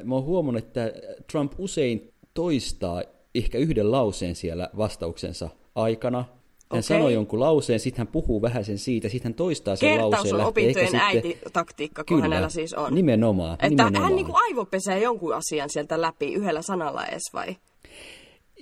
Mä 0.04 0.14
oon 0.14 0.24
huomannut, 0.24 0.64
että 0.64 0.92
Trump 1.32 1.52
usein 1.58 2.12
toistaa 2.34 3.02
ehkä 3.34 3.58
yhden 3.58 3.90
lauseen 3.90 4.34
siellä 4.34 4.68
vastauksensa 4.76 5.48
aikana. 5.74 6.18
Hän 6.18 6.78
okay. 6.78 6.82
sanoo 6.82 7.08
jonkun 7.08 7.40
lauseen, 7.40 7.80
sitten 7.80 7.98
hän 7.98 8.06
puhuu 8.06 8.42
vähän 8.42 8.64
sen 8.64 8.78
siitä, 8.78 9.08
sitten 9.08 9.30
hän 9.30 9.34
toistaa 9.34 9.76
sen 9.76 9.88
Kertaus 9.88 10.12
lauseen. 10.12 10.34
on 10.34 10.44
opintojen 10.44 10.88
sitten... 10.88 11.00
äititaktiikka, 11.00 12.04
kun 12.04 12.16
Kyllä, 12.16 12.22
hänellä 12.22 12.48
siis 12.48 12.74
on. 12.74 12.94
nimenomaan. 12.94 13.54
Että 13.54 13.68
nimenomaan. 13.68 14.02
hän 14.02 14.16
niin 14.16 14.26
kuin 14.26 14.36
aivopesee 14.36 15.02
jonkun 15.02 15.34
asian 15.34 15.70
sieltä 15.70 16.00
läpi 16.00 16.34
yhdellä 16.34 16.62
sanalla 16.62 17.06
edes 17.06 17.22
vai? 17.34 17.56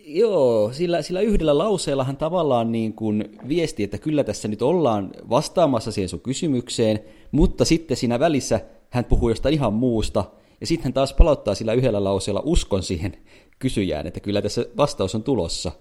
Joo, 0.04 0.72
sillä, 0.72 1.02
sillä 1.02 1.20
yhdellä 1.20 1.58
lauseella 1.58 2.04
hän 2.04 2.16
tavallaan 2.16 2.72
niin 2.72 2.92
kuin 2.92 3.38
viesti, 3.48 3.82
että 3.82 3.98
kyllä 3.98 4.24
tässä 4.24 4.48
nyt 4.48 4.62
ollaan 4.62 5.10
vastaamassa 5.30 5.92
siihen 5.92 6.08
sun 6.08 6.20
kysymykseen, 6.20 7.00
mutta 7.32 7.64
sitten 7.64 7.96
siinä 7.96 8.20
välissä 8.20 8.60
hän 8.90 9.04
puhuu 9.04 9.28
jostain 9.28 9.54
ihan 9.54 9.72
muusta, 9.72 10.24
ja 10.62 10.66
sitten 10.66 10.84
hän 10.84 10.92
taas 10.92 11.12
palauttaa 11.12 11.54
sillä 11.54 11.72
yhdellä 11.72 12.04
lauseella 12.04 12.42
uskon 12.44 12.82
siihen 12.82 13.16
kysyjään, 13.58 14.06
että 14.06 14.20
kyllä 14.20 14.42
tässä 14.42 14.66
vastaus 14.76 15.14
on 15.14 15.22
tulossa. 15.22 15.72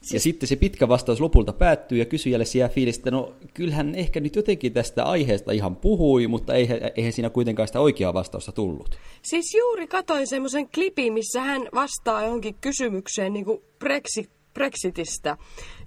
Siis... 0.00 0.12
Ja 0.12 0.20
sitten 0.20 0.48
se 0.48 0.56
pitkä 0.56 0.88
vastaus 0.88 1.20
lopulta 1.20 1.52
päättyy 1.52 1.98
ja 1.98 2.04
kysyjälle 2.04 2.44
jää 2.54 2.68
fiilis, 2.68 2.96
että 2.96 3.10
no 3.10 3.32
kyllähän 3.54 3.94
ehkä 3.94 4.20
nyt 4.20 4.36
jotenkin 4.36 4.72
tästä 4.72 5.04
aiheesta 5.04 5.52
ihan 5.52 5.76
puhui, 5.76 6.26
mutta 6.26 6.54
eihän, 6.54 6.78
eihän 6.96 7.12
siinä 7.12 7.30
kuitenkaan 7.30 7.68
sitä 7.68 7.80
oikeaa 7.80 8.14
vastausta 8.14 8.52
tullut. 8.52 8.98
Siis 9.22 9.54
juuri 9.54 9.86
katoin 9.86 10.26
semmoisen 10.26 10.68
klipin, 10.68 11.12
missä 11.12 11.40
hän 11.40 11.68
vastaa 11.74 12.22
johonkin 12.22 12.54
kysymykseen 12.60 13.32
niin 13.32 13.44
kuin 13.44 13.58
Brexit, 13.78 14.30
Brexitistä. 14.54 15.36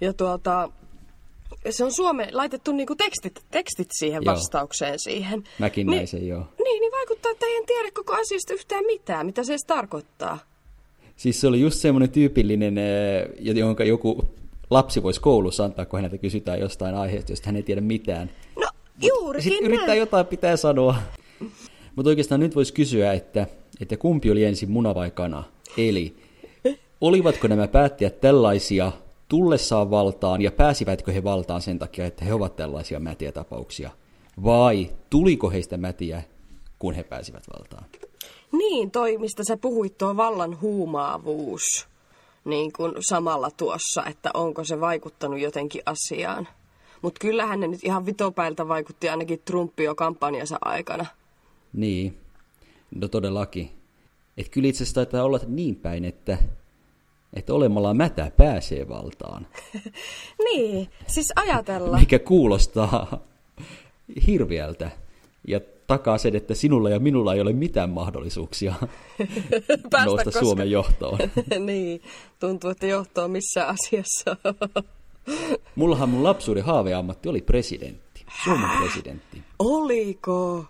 Ja 0.00 0.12
tuota, 0.12 0.68
se 1.70 1.84
on 1.84 1.92
Suome 1.92 2.28
laitettu 2.32 2.72
niinku 2.72 2.94
tekstit, 2.94 3.44
tekstit 3.50 3.88
siihen 3.92 4.22
joo. 4.24 4.34
vastaukseen 4.34 4.98
siihen. 4.98 5.44
Mäkin 5.58 5.86
niin, 5.86 5.96
näin 5.96 6.08
sen, 6.08 6.28
joo. 6.28 6.48
Niin, 6.64 6.80
niin 6.80 6.92
vaikuttaa, 6.92 7.32
että 7.32 7.46
ei 7.46 7.64
tiedä 7.66 7.90
koko 7.94 8.12
asiasta 8.12 8.54
yhtään 8.54 8.84
mitään, 8.84 9.26
mitä 9.26 9.44
se 9.44 9.52
edes 9.52 9.64
tarkoittaa. 9.64 10.38
Siis 11.16 11.40
se 11.40 11.46
oli 11.46 11.60
just 11.60 11.80
semmoinen 11.80 12.10
tyypillinen, 12.10 12.78
eh, 12.78 13.28
jonka 13.38 13.84
joku 13.84 14.24
lapsi 14.70 15.02
voisi 15.02 15.20
koulussa 15.20 15.64
antaa, 15.64 15.84
kun 15.84 15.98
häneltä 15.98 16.18
kysytään 16.18 16.60
jostain 16.60 16.94
aiheesta, 16.94 17.32
josta 17.32 17.46
hän 17.46 17.56
ei 17.56 17.62
tiedä 17.62 17.80
mitään. 17.80 18.30
No, 18.56 18.68
juurikin 19.02 19.52
Sitten 19.52 19.66
yrittää 19.66 19.94
jotain 19.94 20.26
pitää 20.26 20.56
sanoa. 20.56 20.96
Mutta 21.96 22.08
oikeastaan 22.08 22.40
nyt 22.40 22.56
voisi 22.56 22.72
kysyä, 22.72 23.12
että, 23.12 23.46
että 23.80 23.96
kumpi 23.96 24.30
oli 24.30 24.44
ensin 24.44 24.70
muna 24.70 24.94
vai 24.94 25.10
kana? 25.10 25.44
Eli 25.76 26.16
olivatko 27.00 27.48
nämä 27.48 27.68
päättäjät 27.68 28.20
tällaisia 28.20 28.92
tullessaan 29.28 29.90
valtaan 29.90 30.42
ja 30.42 30.52
pääsivätkö 30.52 31.12
he 31.12 31.24
valtaan 31.24 31.62
sen 31.62 31.78
takia, 31.78 32.06
että 32.06 32.24
he 32.24 32.34
ovat 32.34 32.56
tällaisia 32.56 33.00
mätiä 33.00 33.32
tapauksia? 33.32 33.90
Vai 34.44 34.90
tuliko 35.10 35.50
heistä 35.50 35.76
mätiä, 35.76 36.22
kun 36.78 36.94
he 36.94 37.02
pääsivät 37.02 37.44
valtaan? 37.58 37.84
Niin, 38.52 38.90
toi, 38.90 39.18
mistä 39.18 39.44
sä 39.44 39.56
puhuit, 39.56 39.98
tuo 39.98 40.16
vallan 40.16 40.60
huumaavuus. 40.60 41.62
Niin 42.44 42.72
kuin 42.72 42.92
samalla 43.00 43.50
tuossa, 43.50 44.04
että 44.06 44.30
onko 44.34 44.64
se 44.64 44.80
vaikuttanut 44.80 45.40
jotenkin 45.40 45.82
asiaan. 45.86 46.48
Mutta 47.02 47.18
kyllähän 47.18 47.60
ne 47.60 47.66
nyt 47.66 47.84
ihan 47.84 48.06
vitopäiltä 48.06 48.68
vaikutti 48.68 49.08
ainakin 49.08 49.42
Trumpi 49.44 49.84
jo 49.84 49.94
kampanjansa 49.94 50.58
aikana. 50.64 51.06
Niin, 51.72 52.18
no 52.94 53.08
todellakin. 53.08 53.70
Että 54.36 54.50
kyllä 54.50 54.68
itse 54.68 54.84
asiassa 54.84 54.94
taitaa 54.94 55.24
olla 55.24 55.40
niin 55.46 55.76
päin, 55.76 56.04
että, 56.04 56.38
että 57.36 57.54
olemalla 57.54 57.94
mätä 57.94 58.30
pääsee 58.36 58.88
valtaan. 58.88 59.46
niin, 60.52 60.88
siis 61.06 61.32
ajatella. 61.36 61.98
Mikä 61.98 62.18
kuulostaa 62.18 63.20
hirviältä. 64.26 64.90
Ja 65.48 65.60
takaa 65.86 66.18
sen, 66.18 66.36
että 66.36 66.54
sinulla 66.54 66.90
ja 66.90 67.00
minulla 67.00 67.34
ei 67.34 67.40
ole 67.40 67.52
mitään 67.52 67.90
mahdollisuuksia 67.90 68.74
nousta 70.04 70.24
koska... 70.24 70.40
Suomen 70.40 70.70
johtoon. 70.70 71.18
niin, 71.66 72.02
tuntuu, 72.40 72.70
että 72.70 72.86
johto 72.86 73.24
on 73.24 73.30
missään 73.30 73.68
asiassa. 73.68 74.36
Mullahan 75.74 76.08
mun 76.08 76.24
lapsuuden 76.24 76.64
haaveammatti 76.64 77.28
oli 77.28 77.42
presidentti. 77.42 78.24
Suomen 78.44 78.70
presidentti. 78.78 79.42
Oliko? 79.58 80.64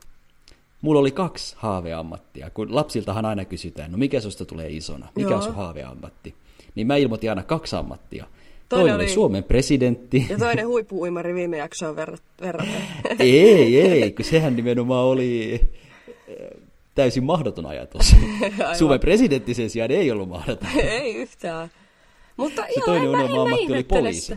Mulla 0.83 1.01
oli 1.01 1.11
kaksi 1.11 1.57
haaveammattia, 1.59 2.51
kun 2.51 2.75
lapsiltahan 2.75 3.25
aina 3.25 3.45
kysytään, 3.45 3.93
no 3.93 3.99
mikä 3.99 4.21
susta 4.21 4.45
tulee 4.45 4.71
isona, 4.71 5.09
mikä 5.17 5.29
Joo. 5.31 5.37
on 5.37 5.43
sun 5.43 5.55
haaveammatti. 5.55 6.35
Niin 6.77 6.87
mä 6.87 6.97
ilmoitin 6.97 7.31
aina 7.31 7.43
kaksi 7.43 7.77
ammattia. 7.77 8.25
Toinen, 8.69 8.87
toinen 8.87 8.95
oli 8.97 9.09
Suomen 9.09 9.45
presidentti. 9.45 10.27
Ja 10.31 10.39
toinen 10.39 10.67
huippuuimari 10.67 11.35
viime 11.35 11.57
jaksoon 11.57 11.97
verraten. 12.41 12.83
ei, 13.19 13.81
ei, 13.81 14.13
kun 14.13 14.25
sehän 14.25 14.57
nimenomaan 14.57 15.05
oli 15.05 15.61
eh, 16.29 16.49
täysin 16.95 17.25
mahdoton 17.25 17.67
ajatus. 17.67 18.17
Suomen 18.79 19.01
presidentti 19.01 19.55
sen 19.55 19.71
sijaan 19.71 19.91
ei 19.91 20.11
ollut 20.11 20.29
mahdoton. 20.29 20.69
ei 20.77 21.15
yhtään. 21.15 21.71
Mutta 22.37 22.63
se 22.63 22.73
joo, 22.77 22.87
toinen 22.87 23.09
unelma 23.09 23.43
ammatti 23.43 23.73
oli 23.73 23.85
poliisi. 23.85 24.37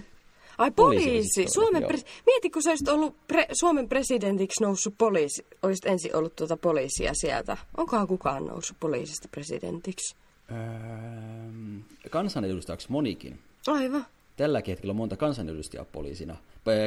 Ai 0.57 0.71
poliisi. 0.71 1.45
Suomen 1.53 1.83
pre- 1.83 2.05
Mieti, 2.25 2.49
kun 2.49 2.63
sä 2.63 2.69
olisit 2.69 2.87
ollut 2.87 3.15
pre- 3.33 3.49
Suomen 3.53 3.89
presidentiksi 3.89 4.63
noussut 4.63 4.93
poliisi. 4.97 5.45
Olisit 5.63 5.85
ensin 5.85 6.15
ollut 6.15 6.35
tuota 6.35 6.57
poliisia 6.57 7.11
sieltä. 7.13 7.57
Onkohan 7.77 8.07
kukaan 8.07 8.45
noussut 8.45 8.77
poliisista 8.79 9.27
presidentiksi? 9.31 10.15
Öö, 10.51 12.09
kansanedustajaksi 12.09 12.91
monikin. 12.91 13.39
Aivan 13.67 14.05
tälläkin 14.39 14.71
hetkellä 14.71 14.91
on 14.91 14.95
monta 14.95 15.17
kansanedustajaa 15.17 15.85
poliisina, 15.85 16.35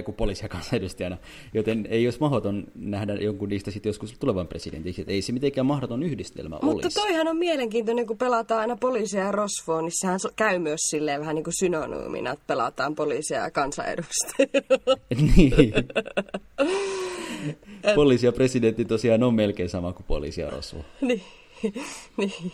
kuin 0.04 0.14
poliisia 0.14 0.48
kansanedustajana, 0.48 1.18
joten 1.54 1.86
ei 1.90 2.06
olisi 2.06 2.20
mahdoton 2.20 2.64
nähdä 2.74 3.14
jonkun 3.14 3.48
niistä 3.48 3.70
sitten 3.70 3.90
joskus 3.90 4.18
tulevan 4.18 4.48
presidentiksi, 4.48 5.02
että 5.02 5.12
ei 5.12 5.22
se 5.22 5.32
mitenkään 5.32 5.66
mahdoton 5.66 6.02
yhdistelmä 6.02 6.54
Mutta 6.54 6.66
olisi. 6.66 6.86
Mutta 6.86 7.00
toihan 7.00 7.28
on 7.28 7.36
mielenkiintoinen, 7.36 8.06
kun 8.06 8.18
pelataan 8.18 8.60
aina 8.60 8.76
poliisia 8.76 9.20
ja 9.20 9.32
rosvoa, 9.32 9.82
niin 9.82 9.92
sehän 10.00 10.18
käy 10.36 10.58
myös 10.58 10.80
silleen 10.80 11.20
vähän 11.20 11.34
niin 11.34 11.44
kuin 11.44 11.54
synonyymina, 11.58 12.30
että 12.30 12.44
pelataan 12.46 12.94
poliisia 12.94 13.38
ja 13.38 13.50
kansanedustajia. 13.50 14.62
niin. 15.36 15.72
Poliisi 17.94 18.26
ja 18.26 18.32
presidentti 18.32 18.84
tosiaan 18.84 19.22
on 19.22 19.34
melkein 19.34 19.68
sama 19.68 19.92
kuin 19.92 20.06
poliisi 20.08 20.40
ja 20.40 20.50
rosvo. 20.50 20.84
Niin. 21.00 21.22
niin. 22.16 22.52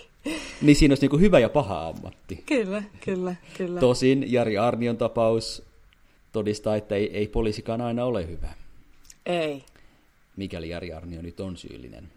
Niin 0.62 0.76
siinä 0.76 0.92
olisi 0.92 1.06
niin 1.06 1.20
hyvä 1.20 1.38
ja 1.38 1.48
paha 1.48 1.88
ammatti. 1.88 2.42
Kyllä, 2.46 2.82
kyllä, 3.04 3.34
kyllä. 3.56 3.80
Tosin 3.80 4.32
Jari 4.32 4.58
Arnion 4.58 4.96
tapaus 4.96 5.62
todistaa, 6.32 6.76
että 6.76 6.94
ei, 6.94 7.16
ei 7.16 7.28
poliisikaan 7.28 7.80
aina 7.80 8.04
ole 8.04 8.28
hyvä. 8.28 8.48
Ei. 9.26 9.64
Mikäli 10.36 10.68
Jari 10.68 10.92
Arnio 10.92 11.22
nyt 11.22 11.40
on 11.40 11.56
syyllinen. 11.56 12.08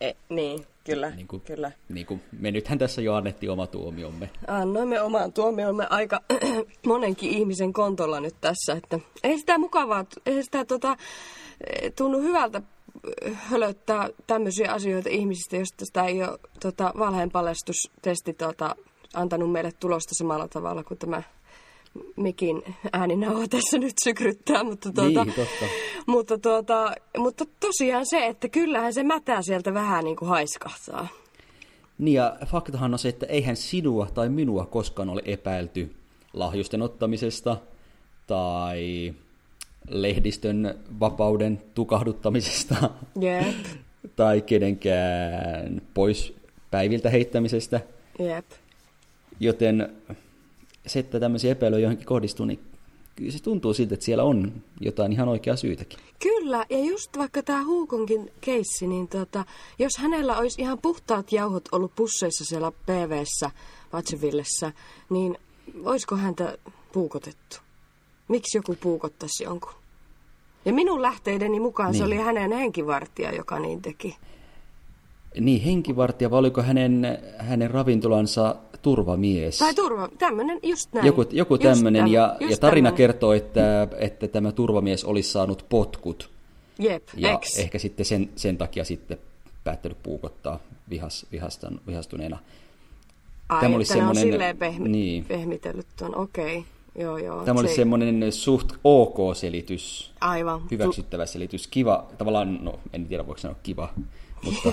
E, 0.00 0.12
niin, 0.28 0.66
kyllä, 0.84 1.10
niin 1.10 1.28
kuin, 1.28 1.42
kyllä. 1.42 1.72
Niin 1.88 2.06
kuin 2.06 2.22
me 2.40 2.50
nythän 2.50 2.78
tässä 2.78 3.02
jo 3.02 3.14
annettiin 3.14 3.50
oma 3.50 3.66
tuomiomme. 3.66 4.30
Annoimme 4.46 5.00
oman 5.00 5.32
tuomiomme 5.32 5.86
aika 5.90 6.20
monenkin 6.86 7.30
ihmisen 7.30 7.72
kontolla 7.72 8.20
nyt 8.20 8.34
tässä, 8.40 8.72
että 8.72 9.00
ei 9.22 9.38
sitä 9.38 9.58
mukavaa, 9.58 10.04
ei 10.26 10.42
sitä 10.42 10.64
tota, 10.64 10.96
tunnu 11.96 12.20
hyvältä 12.20 12.62
hölöttää 13.32 14.08
tämmöisiä 14.26 14.72
asioita 14.72 15.08
ihmisistä, 15.08 15.56
jos 15.56 15.68
sitä 15.84 16.04
ei 16.04 16.22
ole 16.22 16.38
tota, 16.60 16.92
valheenpaljastustesti 16.98 18.34
tota, 18.38 18.76
antanut 19.14 19.52
meille 19.52 19.72
tulosta 19.80 20.14
samalla 20.14 20.48
tavalla 20.48 20.84
kuin 20.84 20.98
tämä 20.98 21.22
mikin 22.16 22.62
ääninauha 22.92 23.48
tässä 23.48 23.78
nyt 23.78 23.94
sykryttää, 24.04 24.64
mutta, 24.64 24.92
tuota, 24.92 25.24
niin, 25.24 25.34
totta. 25.34 25.66
mutta, 26.06 26.38
tuota, 26.38 26.92
mutta 27.18 27.44
tosiaan 27.60 28.06
se, 28.06 28.26
että 28.26 28.48
kyllähän 28.48 28.94
se 28.94 29.02
mätää 29.02 29.42
sieltä 29.42 29.74
vähän 29.74 30.04
niin 30.04 30.16
kuin 30.16 30.28
haiskahtaa. 30.28 31.08
Niin 31.98 32.14
ja 32.14 32.36
faktahan 32.46 32.92
on 32.92 32.98
se, 32.98 33.08
että 33.08 33.26
eihän 33.26 33.56
sinua 33.56 34.06
tai 34.14 34.28
minua 34.28 34.66
koskaan 34.66 35.08
ole 35.08 35.22
epäilty 35.24 35.94
lahjusten 36.32 36.82
ottamisesta 36.82 37.56
tai 38.26 39.14
lehdistön 39.88 40.78
vapauden 41.00 41.62
tukahduttamisesta 41.74 42.90
Jep. 43.20 43.56
tai 44.16 44.40
kenenkään 44.40 45.82
pois 45.94 46.34
päiviltä 46.70 47.10
heittämisestä. 47.10 47.80
Jep. 48.18 48.46
Joten 49.40 49.88
se, 50.86 50.98
että 50.98 51.20
tämmöisiä 51.20 51.52
epäilyjä 51.52 51.82
johonkin 51.82 52.06
kohdistuu, 52.06 52.46
niin 52.46 52.60
kyllä 53.16 53.32
se 53.32 53.42
tuntuu 53.42 53.74
siltä, 53.74 53.94
että 53.94 54.06
siellä 54.06 54.24
on 54.24 54.52
jotain 54.80 55.12
ihan 55.12 55.28
oikeaa 55.28 55.56
syytäkin. 55.56 55.98
Kyllä, 56.22 56.64
ja 56.70 56.78
just 56.78 57.18
vaikka 57.18 57.42
tämä 57.42 57.64
Huukonkin 57.64 58.32
keissi, 58.40 58.86
niin 58.86 59.08
tota, 59.08 59.44
jos 59.78 59.92
hänellä 59.98 60.36
olisi 60.36 60.62
ihan 60.62 60.78
puhtaat 60.78 61.32
jauhot 61.32 61.68
ollut 61.72 61.94
pusseissa 61.94 62.44
siellä 62.44 62.72
PVssä, 62.72 63.50
Vatsevillessä, 63.92 64.72
niin 65.10 65.38
olisiko 65.84 66.16
häntä 66.16 66.58
puukotettu? 66.92 67.63
Miksi 68.28 68.58
joku 68.58 68.76
puukottaisi 68.80 69.44
jonkun? 69.44 69.72
Ja 70.64 70.72
minun 70.72 71.02
lähteideni 71.02 71.60
mukaan 71.60 71.90
niin. 71.90 71.98
se 71.98 72.04
oli 72.04 72.16
hänen 72.16 72.52
henkivartija, 72.52 73.32
joka 73.32 73.58
niin 73.58 73.82
teki. 73.82 74.16
Niin, 75.40 75.62
henkivartija, 75.62 76.30
vai 76.30 76.38
oliko 76.38 76.62
hänen, 76.62 77.18
hänen 77.38 77.70
ravintolansa 77.70 78.56
turvamies? 78.82 79.58
Tai 79.58 79.74
turva, 79.74 80.08
tämmöinen, 80.18 80.60
just 80.62 80.92
näin. 80.92 81.06
Joku, 81.06 81.24
joku 81.30 81.58
tämmöinen, 81.58 82.08
ja, 82.08 82.36
ja 82.40 82.56
tarina 82.56 82.60
tämmönen. 82.60 82.94
kertoo, 82.94 83.32
että, 83.32 83.88
että 83.98 84.28
tämä 84.28 84.52
turvamies 84.52 85.04
olisi 85.04 85.30
saanut 85.30 85.66
potkut. 85.68 86.30
Jep, 86.78 87.02
ja 87.16 87.32
eks. 87.32 87.58
ehkä 87.58 87.78
sitten 87.78 88.06
sen, 88.06 88.30
sen 88.36 88.58
takia 88.58 88.84
sitten 88.84 89.18
päättänyt 89.64 90.02
puukottaa 90.02 90.58
vihas, 90.90 91.26
vihastan, 91.32 91.80
vihastuneena. 91.86 92.38
Ai, 93.48 93.60
Tämä 93.60 93.76
oli 93.76 93.84
semmoinen, 93.84 94.26
on 94.26 94.32
silleen 94.32 94.56
pehmi, 94.56 94.88
niin. 94.88 95.24
pehmitellyt 95.24 95.86
tuon, 95.98 96.16
okei. 96.16 96.58
Okay. 96.58 96.73
Joo, 96.98 97.18
joo. 97.18 97.44
Tämä 97.44 97.60
oli 97.60 97.68
se... 97.68 97.74
semmoinen 97.74 98.32
suht 98.32 98.72
ok-selitys. 98.84 100.12
Aivan. 100.20 100.62
Hyväksyttävä 100.70 101.26
selitys. 101.26 101.66
Kiva, 101.66 102.06
tavallaan, 102.18 102.58
no 102.64 102.78
en 102.92 103.06
tiedä 103.06 103.26
voiko 103.26 103.40
sanoa 103.40 103.56
kiva, 103.62 103.88
mutta 104.44 104.72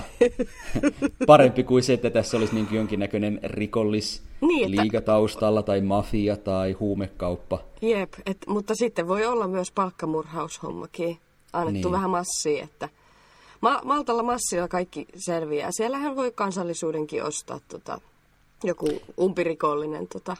parempi 1.26 1.64
kuin 1.64 1.82
se, 1.82 1.92
että 1.92 2.10
tässä 2.10 2.36
olisi 2.36 2.54
niin 2.54 2.68
jonkinnäköinen 2.70 3.40
rikollis 3.42 4.22
niin, 4.40 4.64
että... 4.64 4.82
liiga 4.82 5.00
taustalla 5.00 5.62
tai 5.62 5.80
mafia 5.80 6.36
tai 6.36 6.72
huumekauppa. 6.72 7.58
Jep, 7.82 8.14
et, 8.26 8.38
mutta 8.46 8.74
sitten 8.74 9.08
voi 9.08 9.26
olla 9.26 9.48
myös 9.48 9.72
palkkamurhaushommakin. 9.72 11.18
Annettu 11.52 11.88
niin. 11.88 11.92
vähän 11.92 12.10
massia, 12.10 12.64
että 12.64 12.88
Ma- 13.62 13.80
Maltalla 13.84 14.22
massilla 14.22 14.68
kaikki 14.68 15.06
selviää. 15.16 15.68
Siellähän 15.72 16.16
voi 16.16 16.32
kansallisuudenkin 16.34 17.24
ostaa 17.24 17.60
tota, 17.68 18.00
joku 18.64 18.88
umpirikollinen 19.20 20.08
tota, 20.08 20.36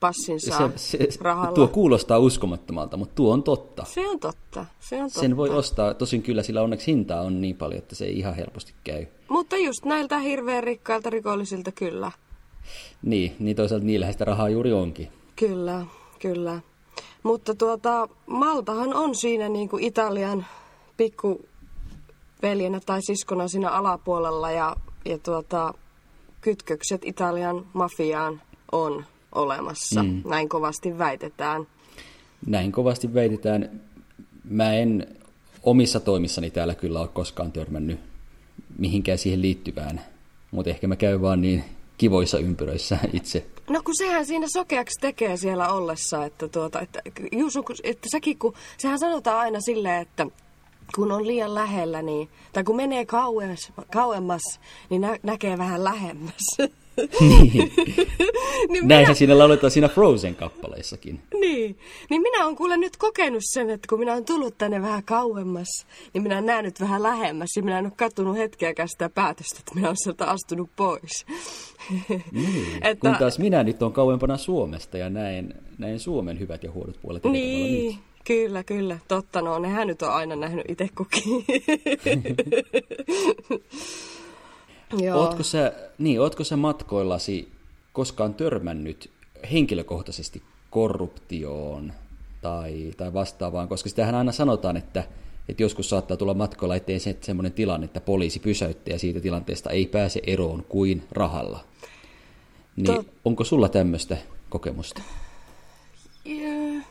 passinsa 0.00 0.70
se, 0.76 0.98
se, 1.10 1.18
rahalla. 1.20 1.54
Tuo 1.54 1.68
kuulostaa 1.68 2.18
uskomattomalta, 2.18 2.96
mutta 2.96 3.14
tuo 3.14 3.32
on 3.32 3.42
totta. 3.42 3.84
Se 3.84 4.08
on 4.08 4.20
totta, 4.20 4.66
se 4.80 4.96
on 4.96 5.02
totta. 5.02 5.20
Sen 5.20 5.36
voi 5.36 5.50
ostaa, 5.50 5.94
tosin 5.94 6.22
kyllä 6.22 6.42
sillä 6.42 6.62
onneksi 6.62 6.86
hintaa 6.86 7.20
on 7.20 7.40
niin 7.40 7.56
paljon, 7.56 7.78
että 7.78 7.94
se 7.94 8.04
ei 8.04 8.18
ihan 8.18 8.34
helposti 8.34 8.74
käy. 8.84 9.06
Mutta 9.28 9.56
just 9.56 9.84
näiltä 9.84 10.18
hirveän 10.18 10.64
rikkailta 10.64 11.10
rikollisilta 11.10 11.72
kyllä. 11.72 12.12
Niin, 13.02 13.36
niin 13.38 13.56
toisaalta 13.56 13.86
niillähän 13.86 14.14
sitä 14.14 14.24
rahaa 14.24 14.48
juuri 14.48 14.72
onkin. 14.72 15.08
Kyllä, 15.36 15.86
kyllä. 16.18 16.60
Mutta 17.22 17.54
tuota, 17.54 18.08
Maltahan 18.26 18.94
on 18.94 19.14
siinä 19.14 19.48
niin 19.48 19.68
kuin 19.68 19.84
Italian 19.84 20.46
pikku 20.96 21.40
veljenä 22.42 22.80
tai 22.86 23.02
siskona 23.02 23.48
siinä 23.48 23.70
alapuolella 23.70 24.50
ja, 24.50 24.76
ja 25.04 25.18
tuota, 25.18 25.74
kytkökset 26.40 27.04
Italian 27.04 27.66
mafiaan 27.72 28.42
on 28.72 29.04
olemassa. 29.32 30.02
Mm. 30.02 30.22
Näin 30.28 30.48
kovasti 30.48 30.98
väitetään. 30.98 31.66
Näin 32.46 32.72
kovasti 32.72 33.14
väitetään. 33.14 33.80
Mä 34.44 34.72
en 34.72 35.06
omissa 35.62 36.00
toimissani 36.00 36.50
täällä 36.50 36.74
kyllä 36.74 37.00
ole 37.00 37.08
koskaan 37.08 37.52
törmännyt 37.52 38.00
mihinkään 38.78 39.18
siihen 39.18 39.42
liittyvään, 39.42 40.00
mutta 40.50 40.70
ehkä 40.70 40.86
mä 40.88 40.96
käyn 40.96 41.22
vaan 41.22 41.40
niin 41.40 41.64
kivoissa 41.98 42.38
ympyröissä 42.38 42.98
itse. 43.12 43.46
No 43.68 43.82
kun 43.84 43.96
sehän 43.96 44.26
siinä 44.26 44.46
sokeaksi 44.52 45.00
tekee 45.00 45.36
siellä 45.36 45.72
ollessa, 45.72 46.24
että, 46.24 46.48
tuota, 46.48 46.80
että, 46.80 47.02
Juusu, 47.32 47.64
että 47.82 48.08
säkin 48.12 48.38
kun, 48.38 48.54
sehän 48.78 48.98
sanotaan 48.98 49.38
aina 49.38 49.60
silleen, 49.60 50.02
että 50.02 50.26
kun 50.94 51.12
on 51.12 51.26
liian 51.26 51.54
lähellä, 51.54 52.02
niin, 52.02 52.28
tai 52.52 52.64
kun 52.64 52.76
menee 52.76 53.06
kauemmas, 53.06 53.72
kauemmas 53.92 54.42
niin 54.90 55.00
nä, 55.00 55.18
näkee 55.22 55.58
vähän 55.58 55.84
lähemmäs. 55.84 56.56
niin. 57.20 57.72
niin 58.68 58.88
Näinhän 58.88 59.10
minä... 59.10 59.14
siinä 59.14 59.38
lauletaan 59.38 59.70
siinä 59.70 59.88
Frozen-kappaleissakin. 59.88 61.20
Niin. 61.40 61.78
Niin 62.10 62.22
minä 62.22 62.44
olen 62.44 62.56
kuule 62.56 62.76
nyt 62.76 62.96
kokenut 62.96 63.42
sen, 63.44 63.70
että 63.70 63.86
kun 63.88 63.98
minä 63.98 64.12
olen 64.12 64.24
tullut 64.24 64.58
tänne 64.58 64.82
vähän 64.82 65.04
kauemmas, 65.04 65.86
niin 66.14 66.22
minä 66.22 66.40
näen 66.40 66.64
nyt 66.64 66.80
vähän 66.80 67.02
lähemmäs. 67.02 67.48
Ja 67.56 67.62
minä 67.62 67.78
en 67.78 67.84
ole 67.84 67.92
kattonut 67.96 68.36
hetkeäkään 68.36 68.88
sitä 68.88 69.08
päätöstä, 69.08 69.56
että 69.58 69.74
minä 69.74 69.88
olen 69.88 69.96
sieltä 70.02 70.26
astunut 70.26 70.70
pois. 70.76 71.26
Niin. 72.32 72.66
että... 72.82 73.08
Kun 73.08 73.18
taas 73.18 73.38
minä 73.38 73.62
nyt 73.62 73.82
on 73.82 73.92
kauempana 73.92 74.36
Suomesta 74.36 74.98
ja 74.98 75.10
näen, 75.10 75.54
näen 75.78 76.00
Suomen 76.00 76.40
hyvät 76.40 76.64
ja 76.64 76.70
huonot 76.70 77.00
puolet. 77.02 77.24
Niin. 77.24 77.86
Nyt. 77.86 77.96
Kyllä, 78.24 78.64
kyllä. 78.64 78.98
Totta, 79.08 79.42
no 79.42 79.58
nehän 79.58 79.86
nyt 79.86 80.02
on 80.02 80.12
aina 80.12 80.36
nähnyt 80.36 80.64
itse 80.68 80.88
kukin. 80.96 81.44
Joo. 84.98 85.18
Ootko 85.18 85.42
sä, 85.42 85.72
niin, 85.98 86.20
ootko 86.20 86.44
sä 86.44 86.56
matkoillasi 86.56 87.52
koskaan 87.92 88.34
törmännyt 88.34 89.10
henkilökohtaisesti 89.52 90.42
korruptioon 90.70 91.92
tai, 92.42 92.90
tai 92.96 93.12
vastaavaan, 93.12 93.68
koska 93.68 93.88
sitähän 93.88 94.14
aina 94.14 94.32
sanotaan, 94.32 94.76
että, 94.76 95.04
että 95.48 95.62
joskus 95.62 95.90
saattaa 95.90 96.16
tulla 96.16 96.34
matkoilla 96.34 96.76
eteen 96.76 97.00
se, 97.00 97.16
semmoinen 97.20 97.52
tilanne, 97.52 97.84
että 97.84 98.00
poliisi 98.00 98.40
pysäyttää 98.40 98.92
ja 98.94 98.98
siitä 98.98 99.20
tilanteesta 99.20 99.70
ei 99.70 99.86
pääse 99.86 100.20
eroon 100.26 100.64
kuin 100.68 101.02
rahalla. 101.10 101.64
Niin 102.76 102.86
to... 102.86 103.04
onko 103.24 103.44
sulla 103.44 103.68
tämmöistä 103.68 104.16
kokemusta? 104.48 105.02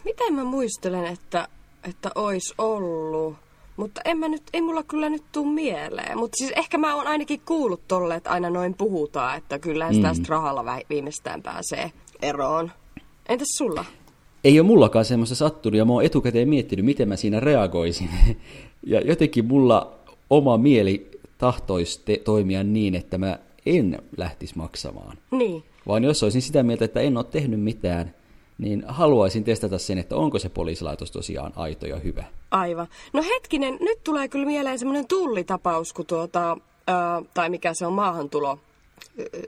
Miten 0.05 0.33
mä 0.33 0.43
muistelen, 0.43 1.05
että, 1.05 1.47
että 1.89 2.11
ois 2.15 2.53
ollut? 2.57 3.35
Mutta 3.79 4.01
en 4.05 4.17
mä 4.17 4.27
nyt, 4.27 4.43
ei 4.53 4.61
mulla 4.61 4.83
kyllä 4.83 5.09
nyt 5.09 5.23
tuu 5.31 5.45
mieleen. 5.45 6.17
Mutta 6.17 6.35
siis 6.37 6.51
ehkä 6.55 6.77
mä 6.77 6.95
oon 6.95 7.07
ainakin 7.07 7.41
kuullut 7.45 7.81
tolle, 7.87 8.15
että 8.15 8.29
aina 8.29 8.49
noin 8.49 8.73
puhutaan, 8.73 9.37
että 9.37 9.59
kyllä 9.59 9.93
sitä 9.93 10.13
mm. 10.13 10.23
rahalla 10.27 10.65
viimeistään 10.89 11.41
pääsee 11.41 11.91
eroon. 12.21 12.71
Entäs 13.29 13.47
sulla? 13.57 13.85
Ei 14.43 14.59
ole 14.59 14.67
mullakaan 14.67 15.05
semmoista 15.05 15.35
sattunut 15.35 15.77
ja 15.77 15.85
mä 15.85 15.93
oon 15.93 16.03
etukäteen 16.03 16.49
miettinyt, 16.49 16.85
miten 16.85 17.07
mä 17.07 17.15
siinä 17.15 17.39
reagoisin. 17.39 18.09
ja 18.85 19.01
jotenkin 19.01 19.45
mulla 19.45 19.93
oma 20.29 20.57
mieli 20.57 21.11
tahtoisi 21.37 22.01
te- 22.05 22.21
toimia 22.25 22.63
niin, 22.63 22.95
että 22.95 23.17
mä 23.17 23.39
en 23.65 23.99
lähtisi 24.17 24.57
maksamaan. 24.57 25.17
Niin. 25.31 25.63
Vaan 25.87 26.03
jos 26.03 26.23
olisin 26.23 26.41
sitä 26.41 26.63
mieltä, 26.63 26.85
että 26.85 26.99
en 26.99 27.17
ole 27.17 27.25
tehnyt 27.25 27.61
mitään, 27.61 28.13
niin 28.59 28.83
haluaisin 28.87 29.43
testata 29.43 29.77
sen, 29.77 29.97
että 29.97 30.15
onko 30.15 30.39
se 30.39 30.49
poliisilaitos 30.49 31.11
tosiaan 31.11 31.53
aito 31.55 31.85
ja 31.85 31.99
hyvä. 31.99 32.23
Aivan. 32.51 32.87
No 33.13 33.23
hetkinen, 33.23 33.77
nyt 33.81 34.03
tulee 34.03 34.27
kyllä 34.27 34.45
mieleen 34.45 34.79
semmoinen 34.79 35.07
tullitapaus, 35.07 35.93
kun 35.93 36.05
tuota, 36.05 36.57
ää, 36.87 37.21
tai 37.33 37.49
mikä 37.49 37.73
se 37.73 37.85
on 37.85 37.93
maahantulo, 37.93 38.59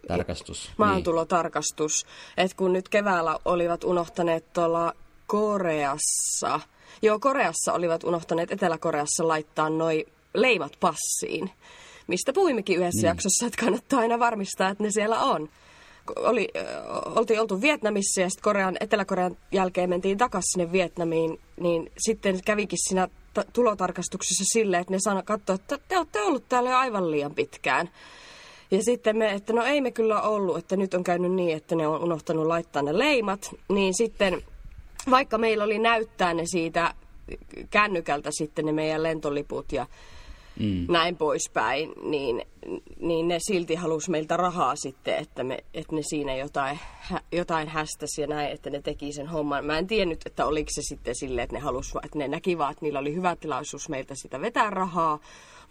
Tarkastus. 0.07 0.71
Maahantulotarkastus. 0.77 2.05
Niin. 2.05 2.45
Että 2.45 2.57
kun 2.57 2.73
nyt 2.73 2.89
keväällä 2.89 3.37
olivat 3.45 3.83
unohtaneet 3.83 4.53
tuolla 4.53 4.93
Koreassa, 5.27 6.59
joo 7.01 7.19
Koreassa 7.19 7.73
olivat 7.73 8.03
unohtaneet 8.03 8.51
Etelä-Koreassa 8.51 9.27
laittaa 9.27 9.69
noi 9.69 10.05
leimat 10.33 10.71
passiin 10.79 11.51
mistä 12.07 12.33
puhuimmekin 12.33 12.77
yhdessä 12.77 13.01
niin. 13.01 13.07
jaksossa, 13.07 13.45
että 13.45 13.65
kannattaa 13.65 13.99
aina 13.99 14.19
varmistaa, 14.19 14.69
että 14.69 14.83
ne 14.83 14.91
siellä 14.91 15.19
on. 15.19 15.49
Oli, 16.15 16.47
oltiin 17.15 17.41
oltu 17.41 17.61
Vietnamissa 17.61 18.21
ja 18.21 18.29
sitten 18.29 18.43
Korean, 18.43 18.77
Etelä-Korean 18.79 19.37
jälkeen 19.51 19.89
mentiin 19.89 20.17
takaisin 20.17 20.51
sinne 20.51 20.71
Vietnamiin, 20.71 21.39
niin 21.59 21.91
sitten 21.97 22.39
kävikin 22.45 22.79
siinä 22.87 23.07
t- 23.07 23.53
tulotarkastuksessa 23.53 24.43
silleen, 24.53 24.81
että 24.81 24.93
ne 24.93 24.99
sanoi, 24.99 25.23
katsoa, 25.23 25.55
että 25.55 25.77
te 25.87 25.97
olette 25.97 26.21
ollut 26.21 26.49
täällä 26.49 26.69
jo 26.69 26.77
aivan 26.77 27.11
liian 27.11 27.35
pitkään. 27.35 27.89
Ja 28.71 28.83
sitten 28.83 29.17
me, 29.17 29.31
että 29.31 29.53
no 29.53 29.63
ei 29.63 29.81
me 29.81 29.91
kyllä 29.91 30.21
ollut, 30.21 30.57
että 30.57 30.75
nyt 30.75 30.93
on 30.93 31.03
käynyt 31.03 31.31
niin, 31.31 31.57
että 31.57 31.75
ne 31.75 31.87
on 31.87 32.03
unohtanut 32.03 32.47
laittaa 32.47 32.81
ne 32.81 32.97
leimat, 32.97 33.55
niin 33.69 33.93
sitten 33.93 34.41
vaikka 35.09 35.37
meillä 35.37 35.63
oli 35.63 35.79
näyttää 35.79 36.33
ne 36.33 36.43
siitä 36.45 36.93
kännykältä 37.69 38.29
sitten 38.31 38.65
ne 38.65 38.71
meidän 38.71 39.03
lentoliput 39.03 39.71
ja 39.71 39.85
mm. 40.59 40.85
näin 40.89 41.17
poispäin, 41.17 41.91
niin, 42.03 42.41
niin 42.99 43.27
ne 43.27 43.37
silti 43.39 43.75
halusi 43.75 44.11
meiltä 44.11 44.37
rahaa 44.37 44.75
sitten, 44.75 45.15
että, 45.17 45.43
me, 45.43 45.57
että 45.73 45.95
ne 45.95 46.01
siinä 46.01 46.35
jotain, 46.35 46.79
jotain 47.31 47.67
hästäsi 47.67 48.21
ja 48.21 48.27
näin, 48.27 48.51
että 48.51 48.69
ne 48.69 48.81
teki 48.81 49.13
sen 49.13 49.27
homman. 49.27 49.65
Mä 49.65 49.77
en 49.77 49.87
tiennyt, 49.87 50.21
että 50.25 50.45
oliko 50.45 50.69
se 50.71 50.81
sitten 50.81 51.15
silleen, 51.15 51.43
että 51.43 51.55
ne 51.55 51.59
halusi, 51.59 51.97
että 52.03 52.17
ne 52.17 52.27
näki 52.27 52.57
vaan, 52.57 52.71
että 52.71 52.85
niillä 52.85 52.99
oli 52.99 53.15
hyvä 53.15 53.35
tilaisuus 53.35 53.89
meiltä 53.89 54.15
sitä 54.15 54.41
vetää 54.41 54.69
rahaa, 54.69 55.19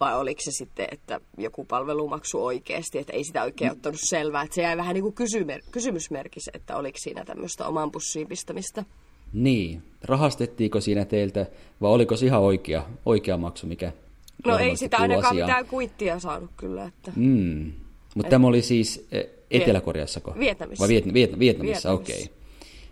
vai 0.00 0.18
oliko 0.18 0.40
se 0.44 0.50
sitten, 0.50 0.88
että 0.90 1.20
joku 1.38 1.64
palvelumaksu 1.64 2.44
oikeasti, 2.44 2.98
että 2.98 3.12
ei 3.12 3.24
sitä 3.24 3.42
oikein 3.42 3.70
mm. 3.70 3.72
ottanut 3.72 4.00
selvää. 4.02 4.42
Että 4.42 4.54
se 4.54 4.62
jäi 4.62 4.76
vähän 4.76 4.94
niin 4.94 5.02
kuin 5.02 5.14
kysymer- 5.14 5.70
kysymysmerkki 5.70 6.40
että 6.54 6.76
oliko 6.76 6.98
siinä 6.98 7.24
tämmöistä 7.24 7.66
oman 7.66 7.90
pussiin 7.90 8.28
pistämistä. 8.28 8.84
Niin, 9.32 9.82
rahastettiinko 10.02 10.80
siinä 10.80 11.04
teiltä, 11.04 11.46
vai 11.80 11.90
oliko 11.90 12.16
se 12.16 12.26
ihan 12.26 12.40
oikea, 12.40 12.86
oikea 13.06 13.36
maksu, 13.36 13.66
mikä 13.66 13.92
No 14.46 14.58
ei 14.58 14.76
sitä 14.76 14.96
ainakaan 14.96 15.26
asiaan. 15.26 15.48
mitään 15.48 15.66
kuittia 15.66 16.18
saanut 16.18 16.50
kyllä. 16.56 16.84
Että... 16.84 17.12
Mm. 17.16 17.72
Mutta 18.14 18.26
Et... 18.26 18.30
tämä 18.30 18.46
oli 18.46 18.62
siis 18.62 19.08
e, 19.12 19.22
Etelä-Koreassako? 19.50 20.34
Vietnamissa. 20.38 20.82
Vai 20.82 20.88
Viet, 20.88 21.14
Viet, 21.14 21.38
Vietnamissa, 21.38 21.92
okei. 21.92 22.22
Okay. 22.22 22.34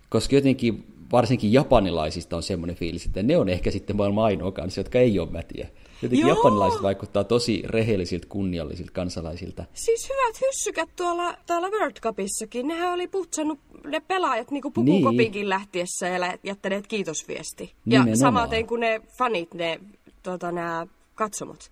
Koska 0.09 0.35
jotenkin 0.35 0.85
varsinkin 1.13 1.53
japanilaisista 1.53 2.37
on 2.37 2.43
semmoinen 2.43 2.77
fiilis, 2.77 3.07
että 3.07 3.23
ne 3.23 3.37
on 3.37 3.49
ehkä 3.49 3.71
sitten 3.71 3.97
maailman 3.97 4.25
ainoa 4.25 4.53
kanssa, 4.53 4.81
jotka 4.81 4.99
ei 4.99 5.19
ole 5.19 5.31
mätiä. 5.31 5.69
Jotenkin 6.03 6.27
Joo. 6.27 6.37
japanilaiset 6.37 6.83
vaikuttaa 6.83 7.25
tosi 7.25 7.63
rehellisiltä, 7.65 8.27
kunniallisilta 8.29 8.93
kansalaisilta. 8.93 9.65
Siis 9.75 10.09
hyvät 10.09 10.41
hyssykät 10.41 10.89
tuolla 10.97 11.35
täällä 11.47 11.69
World 11.69 11.97
Cupissakin. 12.01 12.69
Nehän 12.69 12.95
oli 12.95 13.09
putsannut 13.09 13.59
ne 13.87 14.01
pelaajat 14.01 14.51
niin 14.51 14.63
pukukopinkin 14.75 15.41
niin. 15.41 15.49
lähtiessä 15.49 16.09
ja 16.09 16.39
jättäneet 16.43 16.87
kiitosviesti. 16.87 17.73
Nimenomaan. 17.85 18.11
Ja 18.11 18.17
samaten 18.17 18.67
kuin 18.67 18.81
ne 18.81 19.01
fanit, 19.19 19.55
ne 19.55 19.81
tota, 20.23 20.53
nämä 20.53 20.87
katsomot. 21.19 21.71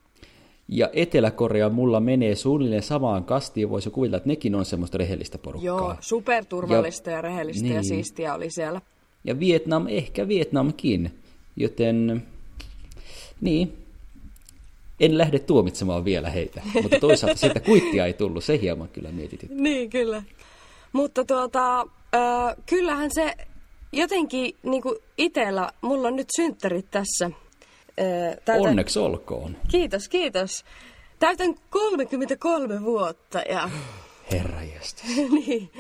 Ja 0.68 0.90
Etelä-Korea 0.92 1.68
mulla 1.68 2.00
menee 2.00 2.35
suunnilleen 2.35 2.82
samaan 2.82 3.24
kastiin, 3.24 3.70
voisi 3.70 3.90
kuvitella, 3.90 4.16
että 4.16 4.28
nekin 4.28 4.54
on 4.54 4.64
semmoista 4.64 4.98
rehellistä 4.98 5.38
porukkaa. 5.38 5.66
Joo, 5.66 5.96
superturvallista 6.00 7.11
ja, 7.11 7.16
ja 7.16 7.22
rehellistä 7.22 7.62
niin. 7.62 7.76
ja 7.76 7.82
siistiä 7.82 8.35
oli 8.35 8.50
siellä. 8.50 8.80
Ja 9.24 9.40
Vietnam, 9.40 9.87
ehkä 9.88 10.28
Vietnamkin, 10.28 11.18
joten 11.56 12.26
niin, 13.40 13.72
en 15.00 15.18
lähde 15.18 15.38
tuomitsemaan 15.38 16.04
vielä 16.04 16.30
heitä, 16.30 16.62
mutta 16.82 17.00
toisaalta 17.00 17.38
sieltä 17.38 17.61
kuittia 17.61 18.06
ei 18.06 18.12
tullut, 18.12 18.44
se 18.44 18.61
hieman 18.61 18.88
kyllä 18.88 19.12
mietityt. 19.12 19.50
niin, 19.50 19.90
kyllä. 19.90 20.22
Mutta 20.92 21.24
tuota, 21.24 21.80
äh, 21.80 22.56
kyllähän 22.66 23.11
se 23.12 23.35
jotenkin 23.92 24.56
niin 24.62 24.82
kuin 24.82 24.96
itsellä, 25.18 25.70
mulla 25.80 26.09
on 26.09 26.16
nyt 26.16 26.28
synttärit 26.37 26.87
tässä. 26.90 27.30
Äh, 28.00 28.37
täytän... 28.44 28.68
Onneksi 28.68 28.98
olkoon. 28.98 29.56
Kiitos, 29.70 30.09
kiitos. 30.09 30.64
Täytän 31.18 31.54
33 31.70 32.82
vuotta 32.82 33.38
ja... 33.38 33.70
Herra 34.32 34.61
niin. 35.44 35.70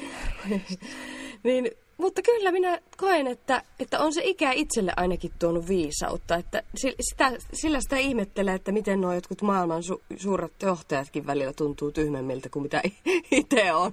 niin 1.42 1.70
mutta 1.98 2.22
kyllä 2.22 2.52
minä 2.52 2.78
koen, 2.96 3.26
että, 3.26 3.62
että 3.80 3.98
on 3.98 4.12
se 4.12 4.20
ikä 4.24 4.52
itselle 4.52 4.92
ainakin 4.96 5.32
tuonut 5.38 5.68
viisautta. 5.68 6.36
Että 6.36 6.62
sitä, 7.00 7.32
sillä 7.52 7.78
sitä 7.80 7.96
ihmettelee, 7.96 8.54
että 8.54 8.72
miten 8.72 9.00
nuo 9.00 9.14
jotkut 9.14 9.42
maailman 9.42 9.82
su, 9.82 10.02
suuret 10.16 10.62
johtajatkin 10.62 11.26
välillä 11.26 11.52
tuntuu 11.52 11.92
tyhmemmiltä 11.92 12.48
kuin 12.48 12.62
mitä 12.62 12.82
itse 13.30 13.72
on. 13.72 13.92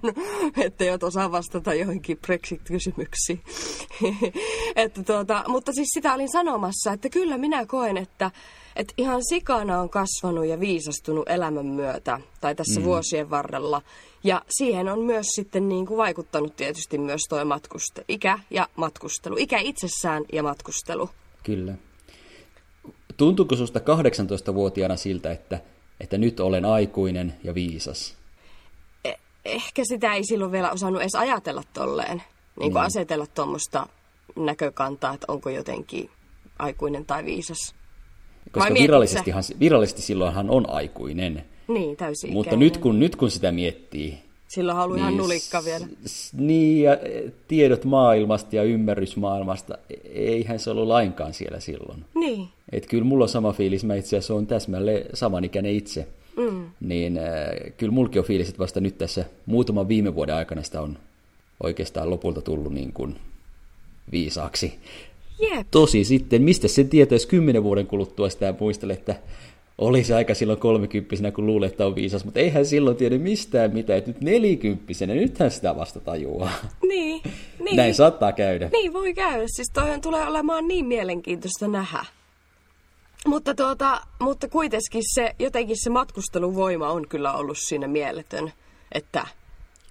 Että 0.58 0.86
jo 0.86 0.98
osaa 1.02 1.32
vastata 1.32 1.74
johonkin 1.74 2.18
Brexit-kysymyksiin. 2.18 3.44
että 4.76 5.04
tuota, 5.04 5.44
mutta 5.48 5.74
siis 5.74 5.90
sitä 5.94 6.14
olin 6.14 6.32
sanomassa, 6.32 6.94
että 6.94 7.10
kyllä 7.10 7.38
minä 7.38 7.66
koen, 7.66 7.98
että, 7.98 8.32
että 8.76 8.94
ihan 8.98 9.22
sikana 9.30 9.80
on 9.80 9.90
kasvanut 9.90 10.46
ja 10.46 10.60
viisastunut 10.60 11.30
elämän 11.30 11.66
myötä 11.66 12.20
tai 12.42 12.56
tässä 12.56 12.80
mm. 12.80 12.84
vuosien 12.84 13.30
varrella. 13.30 13.82
Ja 14.24 14.42
siihen 14.50 14.90
on 14.90 15.00
myös 15.00 15.26
sitten 15.36 15.70
niin 15.70 15.86
kuin 15.86 15.98
vaikuttanut 15.98 16.56
tietysti 16.56 16.98
myös 16.98 17.22
tuo 17.30 17.44
matkuste- 17.44 18.06
ikä 18.08 18.40
ja 18.50 18.68
matkustelu. 18.76 19.36
Ikä 19.40 19.60
itsessään 19.60 20.24
ja 20.34 20.44
matkustelu. 20.44 21.10
Kyllä. 21.44 21.74
Tuntuuko 23.18 23.56
sinusta 23.56 23.80
18-vuotiaana 23.80 24.96
siltä, 24.96 25.32
että, 25.32 25.60
että 26.00 26.18
nyt 26.18 26.40
olen 26.40 26.66
aikuinen 26.66 27.36
ja 27.44 27.54
viisas? 27.54 28.16
Eh- 29.08 29.20
ehkä 29.46 29.82
sitä 29.86 30.14
ei 30.14 30.24
silloin 30.24 30.52
vielä 30.52 30.72
osannut 30.72 31.02
edes 31.02 31.16
ajatella 31.16 31.64
tolleen. 31.74 32.18
Niin 32.18 32.72
kuin 32.72 32.74
niin. 32.74 32.86
asetella 32.86 33.28
tuommoista 33.28 33.88
näkökantaa, 34.36 35.14
että 35.14 35.26
onko 35.28 35.50
jotenkin 35.50 36.10
aikuinen 36.60 37.06
tai 37.06 37.26
viisas. 37.26 37.76
Koska 38.52 38.74
virallisestihan, 38.74 39.44
virallisesti 39.60 40.02
silloinhan 40.02 40.50
on 40.50 40.70
aikuinen. 40.70 41.46
Niin, 41.68 41.98
täysin 41.98 42.34
Mutta 42.34 42.56
nyt 42.56 42.78
kun, 42.78 43.00
nyt 43.00 43.16
kun 43.16 43.32
sitä 43.32 43.52
miettii... 43.52 44.18
Silloin 44.48 44.78
haluaa 44.78 44.96
niin, 44.96 45.04
ihan 45.04 45.18
nulikka 45.18 45.66
vielä. 45.66 45.88
Niin, 46.34 46.84
ja 46.84 46.94
e, 46.94 47.32
tiedot 47.48 47.86
maailmasta 47.86 48.56
ja 48.56 48.64
ymmärrys 48.64 49.18
maailmasta, 49.18 49.78
e, 49.90 49.96
eihän 50.14 50.60
se 50.60 50.70
ollut 50.70 50.88
lainkaan 50.88 51.34
siellä 51.34 51.60
silloin. 51.60 52.06
Niin. 52.16 52.48
Et 52.72 52.88
kyllä 52.88 53.04
mulla 53.04 53.24
on 53.26 53.30
sama 53.30 53.54
fiilis, 53.54 53.84
mä 53.84 53.96
itse 53.96 54.18
asiassa 54.18 54.34
olen 54.34 54.48
täsmälleen 54.48 55.06
samanikäinen 55.14 55.72
itse. 55.72 56.08
Mm. 56.38 56.66
Niin 56.80 57.18
äh, 57.18 57.24
kyllä 57.78 57.94
mulki 57.94 58.20
on 58.20 58.26
fiilis, 58.26 58.50
että 58.50 58.60
vasta 58.60 58.80
nyt 58.80 58.98
tässä 58.98 59.26
muutaman 59.46 59.88
viime 59.88 60.16
vuoden 60.16 60.36
aikana 60.36 60.64
sitä 60.64 60.82
on 60.82 60.98
oikeastaan 61.64 62.10
lopulta 62.10 62.42
tullut 62.42 62.74
niin 62.74 62.94
kuin 62.94 63.16
viisaaksi. 64.12 64.80
Jep. 65.40 65.68
Tosi 65.72 66.04
sitten, 66.04 66.42
mistä 66.42 66.68
se 66.68 66.84
tietää, 66.84 67.16
jos 67.16 67.26
kymmenen 67.26 67.64
vuoden 67.64 67.88
kuluttua 67.88 68.30
sitä 68.30 68.54
muistelee, 68.60 68.94
että 68.94 69.16
oli 69.78 70.04
se 70.04 70.16
aika 70.16 70.34
silloin 70.34 70.60
kolmekymppisenä, 70.60 71.32
kun 71.32 71.46
luulee, 71.46 71.70
että 71.70 71.86
on 71.86 71.96
viisas, 71.96 72.26
mutta 72.26 72.40
eihän 72.40 72.66
silloin 72.66 72.98
tiedä 72.98 73.18
mistään 73.18 73.74
mitään, 73.74 73.98
että 73.98 74.10
nyt 74.12 74.22
nelikymppisenä, 74.22 75.14
nythän 75.14 75.52
sitä 75.52 75.76
vasta 75.76 76.00
tajuaa. 76.00 76.52
Niin, 76.88 77.22
niin. 77.66 77.76
Näin 77.76 77.96
saattaa 77.96 78.32
käydä. 78.32 78.70
Niin 78.72 78.94
voi 78.94 79.14
käydä, 79.14 79.44
siis 79.48 79.70
toihan 79.74 80.02
tulee 80.02 80.28
olemaan 80.28 80.68
niin 80.68 80.86
mielenkiintoista 80.86 81.68
nähdä. 81.68 82.06
Mutta, 83.26 83.56
tuota, 83.56 84.02
mutta 84.20 84.48
kuitenkin 84.48 85.04
se, 85.14 85.36
jotenkin 85.40 85.76
se 85.84 85.90
matkusteluvoima 85.90 86.90
on 86.90 87.08
kyllä 87.08 87.34
ollut 87.34 87.58
siinä 87.58 87.88
mieletön, 87.88 88.54
että, 88.92 89.28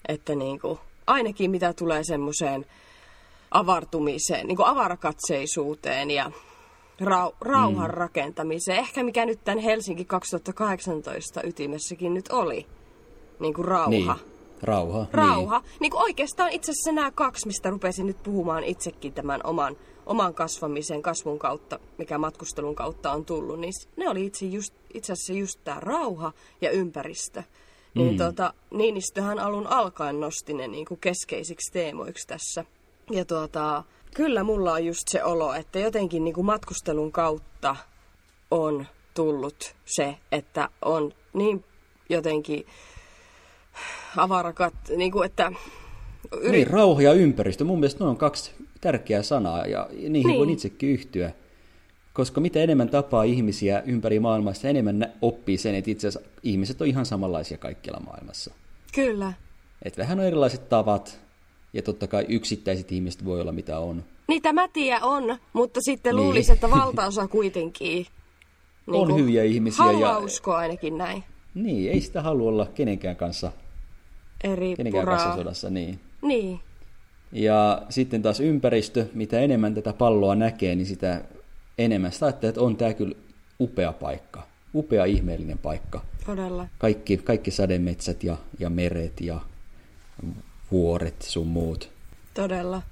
että 0.09 0.35
niin 0.35 0.61
kuin, 0.61 0.79
ainakin 1.07 1.51
mitä 1.51 1.73
tulee 1.73 2.05
semmoiseen 2.05 2.67
avartumiseen, 3.53 4.47
niin 4.47 4.57
kuin 4.57 4.67
avarakatseisuuteen 4.67 6.11
ja 6.11 6.31
rau, 7.01 7.33
rauhan 7.41 7.91
mm. 7.91 7.95
rakentamiseen. 7.95 8.79
Ehkä 8.79 9.03
mikä 9.03 9.27
nyt 9.27 9.45
tämän 9.45 9.59
Helsinki 9.59 10.05
2018 10.05 11.43
ytimessäkin 11.43 12.15
nyt 12.15 12.29
oli. 12.29 12.67
Niin 13.41 13.55
kuin 13.55 13.65
rauha. 13.65 13.91
Niin. 13.91 14.15
Rauha. 14.63 14.99
Niin. 14.99 15.15
Rauha. 15.15 15.59
Niin. 15.59 15.71
niin 15.81 15.91
kuin 15.91 16.03
oikeastaan 16.03 16.51
itse 16.51 16.71
asiassa 16.73 16.93
nämä 16.93 17.11
kaksi, 17.11 17.47
mistä 17.47 17.71
rupesin 17.71 18.07
nyt 18.07 18.23
puhumaan 18.23 18.65
itsekin 18.65 19.13
tämän 19.13 19.41
oman, 19.45 19.77
oman 20.07 20.35
kasvamisen, 20.35 21.03
kasvun 21.03 21.39
kautta, 21.39 21.79
mikä 21.99 22.19
matkustelun 22.19 22.75
kautta 22.75 23.13
on 23.13 23.25
tullut, 23.25 23.61
niin 23.61 23.73
ne 23.97 24.09
oli 24.09 24.27
itse, 24.27 24.47
just, 24.47 24.75
itse 24.95 25.13
asiassa 25.13 25.33
just 25.33 25.61
tämä 25.65 25.81
rauha 25.81 26.33
ja 26.61 26.71
ympäristö. 26.71 27.43
Niin 27.95 28.11
mm. 28.13 28.17
tuota, 28.17 28.55
Niinistöhän 28.71 29.39
alun 29.39 29.67
alkaen 29.67 30.21
nosti 30.21 30.55
ne 30.55 30.69
niin 30.69 30.87
kuin 30.87 31.01
keskeisiksi 31.01 31.73
teemoiksi 31.73 32.27
tässä. 32.27 32.65
Ja 33.13 33.25
tuota, 33.25 33.85
Kyllä 34.15 34.45
mulla 34.45 34.73
on 34.73 34.87
just 34.87 35.09
se 35.09 35.25
olo, 35.25 35.55
että 35.55 35.79
jotenkin 35.79 36.25
niin 36.25 36.35
kuin 36.35 36.47
matkustelun 36.47 37.13
kautta 37.13 37.77
on 38.51 38.87
tullut 39.15 39.75
se, 39.85 40.17
että 40.33 40.69
on 40.83 41.13
niin 41.33 41.65
jotenkin 42.09 42.67
avarakat, 44.17 44.75
niin 44.97 45.13
kuin 45.13 45.27
että... 45.27 45.53
Yrit... 46.33 46.51
Niin, 46.51 46.67
rauha 46.67 47.03
ja 47.03 47.13
ympäristö. 47.13 47.65
Mun 47.65 47.81
mielestä 47.81 48.05
ne 48.05 48.11
on 48.11 48.17
kaksi 48.17 48.53
tärkeää 48.81 49.23
sanaa 49.23 49.67
ja 49.67 49.89
niihin 49.91 50.13
niin. 50.13 50.39
voin 50.39 50.51
itsekin 50.51 50.89
yhtyä. 50.89 51.33
Koska 52.13 52.41
mitä 52.41 52.61
enemmän 52.61 52.89
tapaa 52.89 53.23
ihmisiä 53.23 53.83
ympäri 53.87 54.21
maailmassa, 54.21 54.69
enemmän 54.69 55.13
oppii 55.23 55.59
sen, 55.59 55.75
että 55.75 55.91
itse 55.91 56.09
asiassa 56.09 56.31
ihmiset 56.43 56.81
on 56.81 56.87
ihan 56.87 57.07
samanlaisia 57.07 57.59
kaikkialla 57.59 58.01
maailmassa. 58.01 58.55
Kyllä. 58.95 59.33
Että 59.83 60.03
vähän 60.03 60.21
on 60.21 60.27
erilaiset 60.27 60.69
tavat, 60.69 61.21
ja 61.73 61.83
totta 61.83 62.07
kai 62.07 62.27
yksittäiset 62.29 62.93
ihmiset 62.93 63.25
voi 63.25 63.41
olla 63.41 63.53
mitä 63.53 63.79
on. 63.79 64.05
Niitä 64.29 64.53
mätiä 64.53 65.01
on, 65.03 65.39
mutta 65.53 65.81
sitten 65.81 66.17
niin. 66.17 66.53
että 66.53 66.71
valtaosa 66.71 67.29
kuitenkin 67.29 68.07
niin 68.87 69.11
on 69.11 69.17
hyviä 69.17 69.43
ihmisiä. 69.45 69.85
Haluaa 69.85 70.13
ja... 70.13 70.19
uskoa 70.19 70.57
ainakin 70.57 70.99
näin. 70.99 71.25
Niin, 71.55 71.93
ei 71.93 72.01
sitä 72.01 72.23
halua 72.23 72.49
olla 72.49 72.67
kenenkään 72.67 73.17
kanssa, 73.17 73.53
Eri 74.45 74.77
kenenkään 74.77 75.05
puraa. 75.05 75.19
kanssa 75.19 75.37
sodassa. 75.37 75.71
Niin. 75.71 76.01
Niin, 76.23 76.61
Ja 77.33 77.83
sitten 77.89 78.23
taas 78.23 78.41
ympäristö, 78.41 79.07
mitä 79.15 79.41
enemmän 79.41 79.75
tätä 79.75 79.93
palloa 79.93 80.35
näkee, 80.35 80.75
niin 80.75 80.87
sitä 80.87 81.25
enemmän 81.79 82.13
sitä 82.13 82.27
ajattelee, 82.27 82.49
että 82.49 82.61
on 82.61 82.77
tämä 82.77 82.95
kyllä 82.95 83.15
upea 83.61 83.93
paikka. 83.93 84.43
Upea 84.75 85.05
ihmeellinen 85.05 85.59
paikka. 85.59 86.03
todella. 86.27 86.67
Kaikki, 86.79 87.17
kaikki 87.17 87.51
sademetsät 87.51 88.25
ja, 88.25 88.37
ja 88.59 88.71
meret 88.71 89.21
ja 89.21 89.41
vuoret 90.73 91.23
sun 91.23 91.47
muut. 91.47 91.91
Todella. 92.35 92.83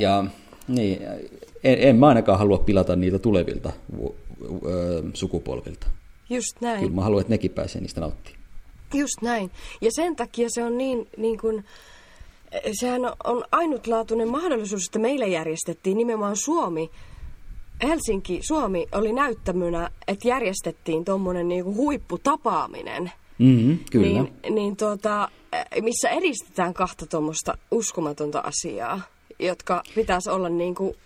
Ja 0.00 0.24
niin, 0.68 1.02
en, 1.64 1.78
en 1.78 1.96
mä 1.96 2.08
ainakaan 2.08 2.38
halua 2.38 2.58
pilata 2.58 2.96
niitä 2.96 3.18
tulevilta 3.18 3.72
vu, 3.96 4.14
ö, 4.66 5.02
sukupolvilta. 5.14 5.86
Just 6.30 6.60
näin. 6.60 6.80
Kyllä 6.80 6.94
mä 6.94 7.02
haluan, 7.02 7.20
että 7.20 7.32
nekin 7.32 7.50
pääsee 7.50 7.80
niistä 7.80 8.00
nauttimaan. 8.00 8.42
Just 8.94 9.22
näin. 9.22 9.50
Ja 9.80 9.90
sen 9.92 10.16
takia 10.16 10.48
se 10.50 10.64
on 10.64 10.78
niin, 10.78 11.08
niin 11.16 11.38
kuin, 11.38 11.64
sehän 12.80 13.00
on 13.24 13.44
ainutlaatuinen 13.52 14.28
mahdollisuus, 14.28 14.86
että 14.86 14.98
meille 14.98 15.28
järjestettiin 15.28 15.96
nimenomaan 15.96 16.36
Suomi. 16.36 16.90
Helsinki, 17.82 18.40
Suomi 18.42 18.86
oli 18.92 19.12
näyttämönä, 19.12 19.90
että 20.08 20.28
järjestettiin 20.28 21.04
tuommoinen 21.04 21.48
niin 21.48 21.64
huipputapaaminen. 21.64 23.12
Mm-hmm, 23.38 23.78
kyllä. 23.90 24.06
Niin, 24.06 24.32
niin 24.50 24.76
tuota, 24.76 25.28
missä 25.82 26.08
edistetään 26.08 26.74
kahta 26.74 27.06
tuommoista 27.06 27.58
uskomatonta 27.70 28.40
asiaa, 28.40 29.00
jotka 29.38 29.82
pitäisi 29.94 30.30
olla 30.30 30.48
niin 30.48 30.74
kuin 30.74 30.96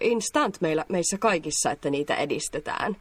instant 0.00 0.60
meillä, 0.60 0.84
meissä 0.88 1.18
kaikissa, 1.18 1.70
että 1.70 1.90
niitä 1.90 2.16
edistetään. 2.16 2.96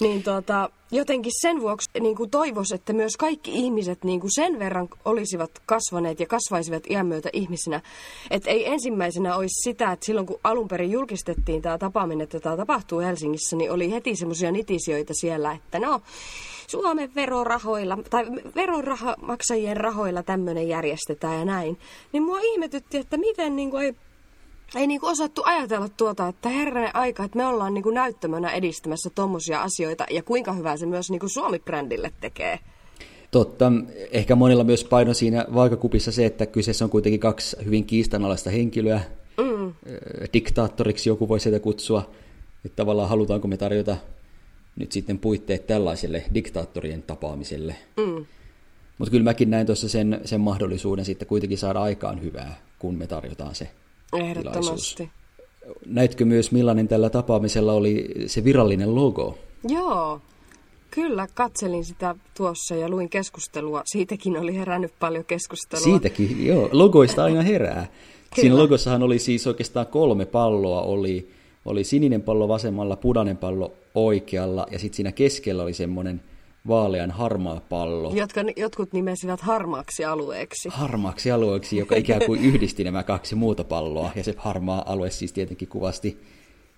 Niin 0.00 0.22
tuota, 0.22 0.70
jotenkin 0.90 1.32
sen 1.40 1.60
vuoksi 1.60 1.90
niin 2.00 2.16
kuin 2.16 2.30
toivois, 2.30 2.72
että 2.72 2.92
myös 2.92 3.16
kaikki 3.16 3.50
ihmiset 3.54 4.04
niin 4.04 4.20
kuin 4.20 4.30
sen 4.34 4.58
verran 4.58 4.88
olisivat 5.04 5.50
kasvaneet 5.66 6.20
ja 6.20 6.26
kasvaisivat 6.26 6.82
iän 6.90 7.06
myötä 7.06 7.28
ihmisinä. 7.32 7.80
Että 8.30 8.50
ei 8.50 8.68
ensimmäisenä 8.68 9.36
olisi 9.36 9.70
sitä, 9.70 9.92
että 9.92 10.06
silloin 10.06 10.26
kun 10.26 10.40
alun 10.44 10.68
perin 10.68 10.90
julkistettiin 10.90 11.62
tämä 11.62 11.78
tapaaminen, 11.78 12.24
että 12.24 12.40
tämä 12.40 12.56
tapahtuu 12.56 13.00
Helsingissä, 13.00 13.56
niin 13.56 13.72
oli 13.72 13.90
heti 13.90 14.16
semmoisia 14.16 14.52
nitisioita 14.52 15.14
siellä, 15.14 15.52
että 15.52 15.78
no 15.78 16.00
Suomen 16.68 17.14
verorahoilla 17.14 17.98
tai 18.10 18.26
veronmaksajien 18.54 19.76
rahoilla 19.76 20.22
tämmöinen 20.22 20.68
järjestetään 20.68 21.38
ja 21.38 21.44
näin. 21.44 21.78
Niin 22.12 22.22
mua 22.22 22.38
ihmetytti, 22.42 22.96
että 22.96 23.16
miten 23.16 23.56
niin 23.56 23.70
kuin 23.70 23.84
ei 23.84 23.94
ei 24.74 24.86
niinku 24.86 25.06
osattu 25.06 25.42
ajatella 25.44 25.88
tuota, 25.88 26.28
että 26.28 26.48
herranen 26.48 26.96
aika, 26.96 27.24
että 27.24 27.38
me 27.38 27.46
ollaan 27.46 27.74
niinku 27.74 27.90
näyttämönä 27.90 28.50
edistämässä 28.50 29.10
tommosia 29.14 29.62
asioita 29.62 30.06
ja 30.10 30.22
kuinka 30.22 30.52
hyvää 30.52 30.76
se 30.76 30.86
myös 30.86 31.10
niinku 31.10 31.28
Suomi-brändille 31.28 32.12
tekee. 32.20 32.58
Totta. 33.30 33.72
Ehkä 34.10 34.36
monilla 34.36 34.64
myös 34.64 34.84
paino 34.84 35.14
siinä 35.14 35.46
vaakakupissa 35.54 36.12
se, 36.12 36.26
että 36.26 36.46
kyseessä 36.46 36.84
on 36.84 36.90
kuitenkin 36.90 37.20
kaksi 37.20 37.56
hyvin 37.64 37.84
kiistanalaista 37.84 38.50
henkilöä. 38.50 39.00
Mm. 39.36 39.74
Diktaattoriksi 40.32 41.08
joku 41.08 41.28
voi 41.28 41.40
sitä 41.40 41.60
kutsua. 41.60 42.10
Että 42.64 42.76
tavallaan 42.76 43.08
halutaanko 43.08 43.48
me 43.48 43.56
tarjota 43.56 43.96
nyt 44.76 44.92
sitten 44.92 45.18
puitteet 45.18 45.66
tällaiselle 45.66 46.24
diktaattorien 46.34 47.02
tapaamiselle. 47.02 47.76
Mm. 47.96 48.26
Mutta 48.98 49.10
kyllä 49.10 49.24
mäkin 49.24 49.50
näin 49.50 49.66
tuossa 49.66 49.88
sen, 49.88 50.20
sen 50.24 50.40
mahdollisuuden 50.40 51.04
sitten 51.04 51.28
kuitenkin 51.28 51.58
saada 51.58 51.82
aikaan 51.82 52.22
hyvää, 52.22 52.60
kun 52.78 52.94
me 52.94 53.06
tarjotaan 53.06 53.54
se 53.54 53.70
Ehdottomasti. 54.16 54.62
tilaisuus. 54.62 54.96
Näitkö 55.86 56.24
myös, 56.24 56.52
millainen 56.52 56.88
tällä 56.88 57.10
tapaamisella 57.10 57.72
oli 57.72 58.08
se 58.26 58.44
virallinen 58.44 58.94
logo? 58.94 59.38
Joo, 59.68 60.20
kyllä 60.90 61.26
katselin 61.34 61.84
sitä 61.84 62.14
tuossa 62.36 62.74
ja 62.74 62.88
luin 62.88 63.08
keskustelua. 63.08 63.82
Siitäkin 63.84 64.36
oli 64.36 64.56
herännyt 64.56 64.92
paljon 65.00 65.24
keskustelua. 65.24 65.84
Siitäkin, 65.84 66.46
joo. 66.46 66.68
Logoista 66.72 67.24
aina 67.24 67.42
herää. 67.42 67.86
Siinä 68.40 68.56
logossahan 68.56 69.02
oli 69.02 69.18
siis 69.18 69.46
oikeastaan 69.46 69.86
kolme 69.86 70.26
palloa. 70.26 70.82
Oli, 70.82 71.30
oli 71.66 71.84
sininen 71.84 72.22
pallo 72.22 72.48
vasemmalla, 72.48 72.96
punainen 72.96 73.36
pallo 73.36 73.74
oikealla 73.94 74.66
ja 74.70 74.78
sitten 74.78 74.96
siinä 74.96 75.12
keskellä 75.12 75.62
oli 75.62 75.72
semmoinen 75.72 76.20
vaalean 76.68 77.10
harmaa 77.10 77.60
pallo. 77.68 78.12
Jotka 78.14 78.40
jotkut 78.56 78.92
nimesivät 78.92 79.40
harmaaksi 79.40 80.04
alueeksi. 80.04 80.68
Harmaaksi 80.72 81.30
alueeksi, 81.30 81.76
joka 81.76 81.96
ikään 81.96 82.20
kuin 82.26 82.40
yhdisti 82.44 82.84
nämä 82.84 83.02
kaksi 83.02 83.34
muuta 83.34 83.64
palloa. 83.64 84.10
Ja 84.14 84.24
se 84.24 84.34
harmaa 84.36 84.92
alue 84.92 85.10
siis 85.10 85.32
tietenkin 85.32 85.68
kuvasti 85.68 86.18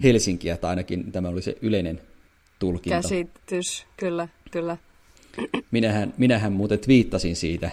Helsinkiä, 0.03 0.57
tai 0.57 0.71
ainakin 0.71 1.13
tämä 1.13 1.29
oli 1.29 1.43
se 1.43 1.57
yleinen 1.63 2.01
tulkinta. 2.59 3.03
Käsitys, 3.03 3.87
kyllä, 3.97 4.29
kyllä. 4.51 4.77
Minähän, 5.71 6.15
minähän 6.19 6.53
muuten 6.53 6.79
twiittasin 6.79 7.37
siitä. 7.37 7.71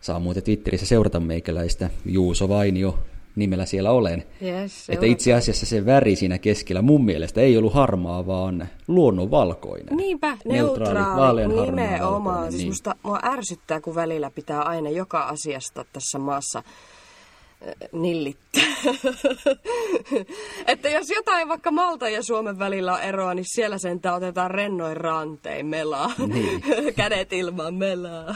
Saa 0.00 0.20
muuten 0.20 0.42
Twitterissä 0.42 0.86
seurata 0.86 1.20
meikäläistä. 1.20 1.90
Juuso 2.06 2.48
Vainio 2.48 2.98
nimellä 3.38 3.66
siellä 3.66 3.90
olen. 3.90 4.24
Yes, 4.42 4.90
että 4.90 5.06
itse 5.06 5.34
asiassa 5.34 5.66
se 5.66 5.86
väri 5.86 6.16
siinä 6.16 6.38
keskellä 6.38 6.82
mun 6.82 7.04
mielestä 7.04 7.40
ei 7.40 7.58
ollut 7.58 7.74
harmaa, 7.74 8.26
vaan 8.26 8.68
luonnonvalkoinen. 8.88 9.96
Niinpä, 9.96 10.36
neutraali, 10.44 11.48
nimenomaan. 11.48 12.50
Siis 12.52 12.62
niin. 12.62 12.70
musta 12.70 12.94
mua 13.02 13.18
ärsyttää, 13.24 13.80
kun 13.80 13.94
välillä 13.94 14.30
pitää 14.30 14.62
aina 14.62 14.90
joka 14.90 15.20
asiasta 15.20 15.84
tässä 15.92 16.18
maassa 16.18 16.62
nillittää. 17.92 18.62
että 20.66 20.88
jos 20.88 21.10
jotain 21.10 21.48
vaikka 21.48 21.70
Malta 21.70 22.08
ja 22.08 22.22
Suomen 22.22 22.58
välillä 22.58 22.94
on 22.94 23.02
eroa, 23.02 23.34
niin 23.34 23.46
siellä 23.48 23.78
sentään 23.78 24.16
otetaan 24.16 24.50
rennoin 24.50 24.96
rantein 24.96 25.66
melaa. 25.66 26.12
Niin. 26.26 26.62
Kädet 26.96 27.32
ilman 27.32 27.74
melaa. 27.74 28.34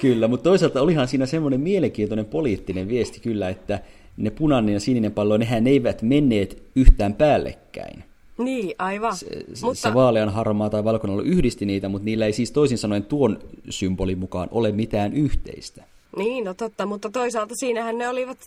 kyllä, 0.00 0.28
mutta 0.28 0.44
toisaalta 0.44 0.82
olihan 0.82 1.08
siinä 1.08 1.26
semmoinen 1.26 1.60
mielenkiintoinen 1.60 2.26
poliittinen 2.26 2.88
viesti 2.88 3.20
kyllä, 3.20 3.48
että 3.48 3.80
ne 4.16 4.30
punainen 4.30 4.72
ja 4.72 4.80
sininen 4.80 5.12
pallo, 5.12 5.36
nehän 5.36 5.66
eivät 5.66 6.02
menneet 6.02 6.62
yhtään 6.76 7.14
päällekkäin. 7.14 8.04
Niin, 8.38 8.74
aivan. 8.78 9.16
Se, 9.16 9.26
mutta... 9.62 9.80
se 9.80 9.94
vaalean 9.94 10.28
harmaa 10.28 10.70
tai 10.70 10.84
valkoinen 10.84 11.20
yhdisti 11.20 11.66
niitä, 11.66 11.88
mutta 11.88 12.04
niillä 12.04 12.26
ei 12.26 12.32
siis 12.32 12.52
toisin 12.52 12.78
sanoen 12.78 13.04
tuon 13.04 13.38
symbolin 13.70 14.18
mukaan 14.18 14.48
ole 14.50 14.72
mitään 14.72 15.12
yhteistä. 15.12 15.84
Niin, 16.16 16.44
no 16.44 16.54
totta, 16.54 16.86
mutta 16.86 17.10
toisaalta 17.10 17.54
siinähän 17.56 17.98
ne 17.98 18.08
olivat 18.08 18.38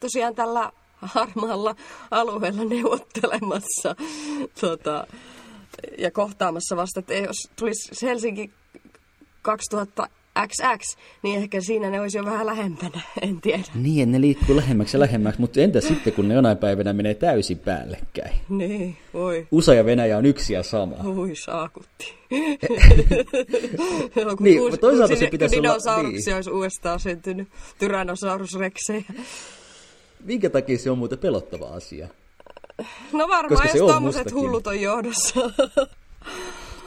tosiaan 0.00 0.34
tällä 0.34 0.72
harmaalla 0.96 1.74
alueella 2.10 2.64
neuvottelemassa 2.64 3.96
tota, 4.60 5.06
ja 5.98 6.10
kohtaamassa 6.10 6.76
vasta, 6.76 7.00
että 7.00 7.14
jos 7.14 7.50
tulisi 7.56 8.06
Helsinki 8.06 8.50
2000 9.42 10.08
XX, 10.48 10.96
niin 11.22 11.42
ehkä 11.42 11.60
siinä 11.60 11.90
ne 11.90 12.00
olisi 12.00 12.18
jo 12.18 12.24
vähän 12.24 12.46
lähempänä, 12.46 13.00
en 13.22 13.40
tiedä. 13.40 13.64
Niin, 13.74 14.12
ne 14.12 14.20
liikkuu 14.20 14.56
lähemmäksi 14.56 14.96
ja 14.96 15.00
lähemmäksi, 15.00 15.40
mutta 15.40 15.60
entä 15.60 15.80
sitten, 15.80 16.12
kun 16.12 16.28
ne 16.28 16.34
jonain 16.34 16.58
päivänä 16.58 16.92
menee 16.92 17.14
täysin 17.14 17.58
päällekkäin? 17.58 18.40
Niin, 18.48 18.96
voi. 19.14 19.46
USA 19.50 19.74
ja 19.74 19.84
Venäjä 19.84 20.18
on 20.18 20.26
yksi 20.26 20.52
ja 20.52 20.62
sama. 20.62 20.96
Oi, 21.04 21.36
saakutti. 21.36 22.14
no, 24.24 24.36
kun 24.36 24.44
niin, 24.44 24.62
mutta 24.62 24.76
toisaalta 24.76 25.16
se 25.16 25.26
pitäisi 25.26 25.58
olla... 25.58 25.68
Dinosauruksia 25.68 26.30
niin. 26.30 26.36
olisi 26.36 26.50
uudestaan 26.50 27.00
syntynyt, 27.00 27.48
Tyrannosaurus 27.78 28.58
rexejä. 28.58 29.04
Minkä 30.24 30.50
takia 30.50 30.78
se 30.78 30.90
on 30.90 30.98
muuten 30.98 31.18
pelottava 31.18 31.66
asia? 31.66 32.08
No 33.12 33.28
varmaan, 33.28 33.68
jos 33.68 33.76
tuommoiset 33.76 34.32
hullut 34.32 34.66
on 34.66 34.80
johdossa. 34.80 35.40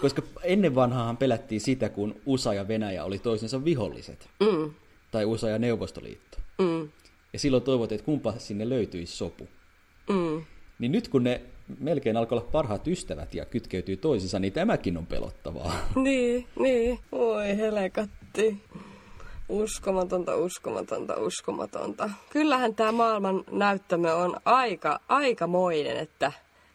Koska 0.04 0.22
ennen 0.44 0.76
vanhaahan 0.76 1.18
pelättiin 1.18 1.62
sitä, 1.62 1.89
kun 1.89 2.16
USA 2.26 2.54
ja 2.54 2.68
Venäjä 2.68 3.04
oli 3.04 3.20
toisensa 3.20 3.66
viholliset. 3.66 4.30
Mm. 4.39 4.74
Tai 5.12 5.26
USA 5.26 5.50
ja 5.50 5.60
Neuvostoliitto. 5.60 6.38
Mm. 6.58 6.89
Ja 7.34 7.39
silloin 7.39 7.63
toivottiin, 7.63 7.96
että 7.96 8.06
kumpa 8.06 8.34
sinne 8.38 8.70
löytyisi 8.70 9.18
sopu. 9.18 9.48
Mm. 10.10 10.44
Niin 10.80 10.92
nyt 10.92 11.08
kun 11.08 11.24
ne 11.24 11.42
melkein 11.80 12.18
alkoi 12.18 12.38
olla 12.38 12.50
parhaat 12.52 12.88
ystävät 12.88 13.34
ja 13.34 13.46
kytkeytyy 13.46 13.98
toisinsa, 13.98 14.39
niin 14.39 14.54
tämäkin 14.54 14.98
on 14.98 15.06
pelottavaa. 15.06 15.76
Niin, 16.04 16.48
niin. 16.60 17.00
Oi 17.12 17.58
helekatti. 17.58 18.58
Uskomatonta, 19.50 20.36
uskomatonta, 20.36 21.16
uskomatonta. 21.16 22.10
Kyllähän 22.30 22.76
tämä 22.76 22.92
maailman 22.92 23.44
näyttämö 23.52 24.13
on 24.13 24.38
aika, 24.46 25.00
aikamoinen, 25.10 25.98
että 25.98 26.32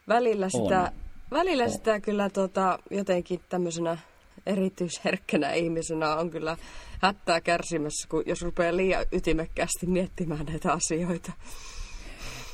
välillä 0.08 0.48
sitä... 0.48 0.80
On 0.82 1.07
Välillä 1.30 1.68
sitä 1.68 2.00
kyllä 2.00 2.30
tota, 2.30 2.78
jotenkin 2.90 3.40
tämmöisenä 3.48 3.98
erityisherkkänä 4.46 5.52
ihmisenä 5.52 6.16
on 6.16 6.30
kyllä 6.30 6.56
hättää 7.00 7.40
kärsimässä, 7.40 8.08
kun 8.08 8.22
jos 8.26 8.42
rupeaa 8.42 8.76
liian 8.76 9.06
ytimekkäästi 9.12 9.86
miettimään 9.86 10.46
näitä 10.46 10.72
asioita. 10.72 11.32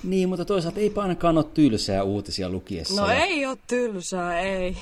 Niin, 0.04 0.28
mutta 0.28 0.44
toisaalta 0.44 0.80
ei 0.80 0.92
ainakaan 0.96 1.38
ole 1.38 1.46
tylsää 1.54 2.02
uutisia 2.02 2.50
lukiessa. 2.50 3.02
No 3.02 3.08
ja... 3.08 3.24
ei 3.24 3.46
ole 3.46 3.58
tylsää, 3.66 4.40
ei. 4.40 4.76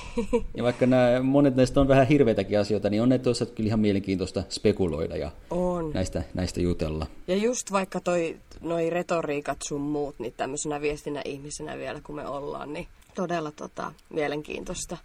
Ja 0.57 0.63
vaikka 0.63 0.85
nämä, 0.85 1.21
monet 1.21 1.55
näistä 1.55 1.81
on 1.81 1.87
vähän 1.87 2.07
hirveitäkin 2.07 2.59
asioita, 2.59 2.89
niin 2.89 3.01
on 3.01 3.09
ne 3.09 3.19
toisaalta 3.19 3.53
kyllä 3.53 3.67
ihan 3.67 3.79
mielenkiintoista 3.79 4.43
spekuloida 4.49 5.17
ja 5.17 5.31
on. 5.49 5.91
Näistä, 5.93 6.23
näistä 6.33 6.61
jutella. 6.61 7.07
Ja 7.27 7.35
just 7.35 7.71
vaikka 7.71 7.99
toi, 7.99 8.37
noi 8.61 8.89
retoriikat 8.89 9.57
sun 9.63 9.81
muut, 9.81 10.15
niin 10.19 10.33
tämmöisenä 10.37 10.81
viestinä 10.81 11.21
ihmisenä 11.25 11.77
vielä 11.77 12.01
kun 12.03 12.15
me 12.15 12.27
ollaan, 12.27 12.73
niin 12.73 12.87
todella 13.15 13.51
tota, 13.51 13.93
mielenkiintoista. 14.09 14.97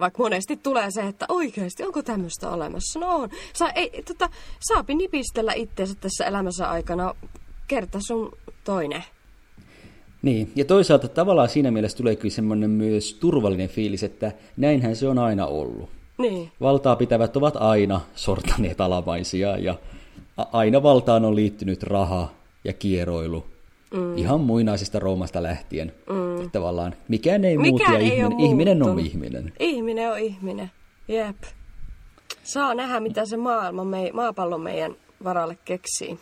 Vaikka 0.00 0.22
monesti 0.22 0.56
tulee 0.56 0.90
se, 0.90 1.00
että 1.00 1.26
oikeasti, 1.28 1.84
onko 1.84 2.02
tämmöistä 2.02 2.50
olemassa? 2.50 3.00
No 3.00 3.16
on. 3.16 3.30
Saa, 3.52 3.70
ei, 3.70 4.02
tota, 4.02 4.30
saapi 4.60 4.94
nipistellä 4.94 5.52
itseensä 5.52 5.94
tässä 5.94 6.24
elämänsä 6.24 6.70
aikana 6.70 7.14
kerta 7.68 7.98
sun 8.00 8.32
toinen. 8.64 9.04
Niin, 10.22 10.52
ja 10.56 10.64
toisaalta 10.64 11.08
tavallaan 11.08 11.48
siinä 11.48 11.70
mielessä 11.70 11.98
tulee 11.98 12.16
kyllä 12.16 12.34
semmoinen 12.34 12.70
myös 12.70 13.14
turvallinen 13.14 13.68
fiilis, 13.68 14.02
että 14.02 14.32
näinhän 14.56 14.96
se 14.96 15.08
on 15.08 15.18
aina 15.18 15.46
ollut. 15.46 15.90
Niin. 16.18 16.52
Valtaa 16.60 16.96
pitävät 16.96 17.36
ovat 17.36 17.56
aina 17.56 18.00
sortaneet 18.14 18.80
alamaisia 18.80 19.58
ja 19.58 19.74
aina 20.36 20.82
valtaan 20.82 21.24
on 21.24 21.36
liittynyt 21.36 21.82
raha 21.82 22.28
ja 22.64 22.72
kieroilu. 22.72 23.51
Mm. 23.92 24.18
Ihan 24.18 24.40
muinaisesta 24.40 24.98
Roomasta 24.98 25.42
lähtien. 25.42 25.92
Mm. 26.08 26.50
Tavallaan 26.50 26.94
mikään 27.08 27.44
ei 27.44 27.58
muutu 27.58 27.84
ja 27.92 27.98
ihminen, 27.98 28.40
ihminen 28.40 28.82
on 28.82 28.98
ihminen. 28.98 29.52
Ihminen 29.58 30.10
on 30.10 30.18
ihminen, 30.18 30.70
jep. 31.08 31.36
Saa 32.42 32.74
nähdä, 32.74 33.00
mitä 33.00 33.26
se 33.26 33.36
maailma, 33.36 33.84
me, 33.84 34.10
maapallo 34.12 34.58
meidän 34.58 34.94
varalle 35.24 35.58
keksii. 35.64 36.18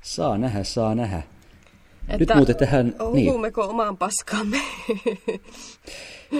Saa 0.00 0.38
nähdä, 0.38 0.64
saa 0.64 0.94
nähdä. 0.94 1.22
Että 2.08 2.18
Nyt 2.18 2.34
muuten 2.34 2.56
tähän... 2.56 2.94
Hukummeko 3.04 3.62
niin. 3.62 3.70
omaan 3.70 3.96
paskaamme? 3.96 4.60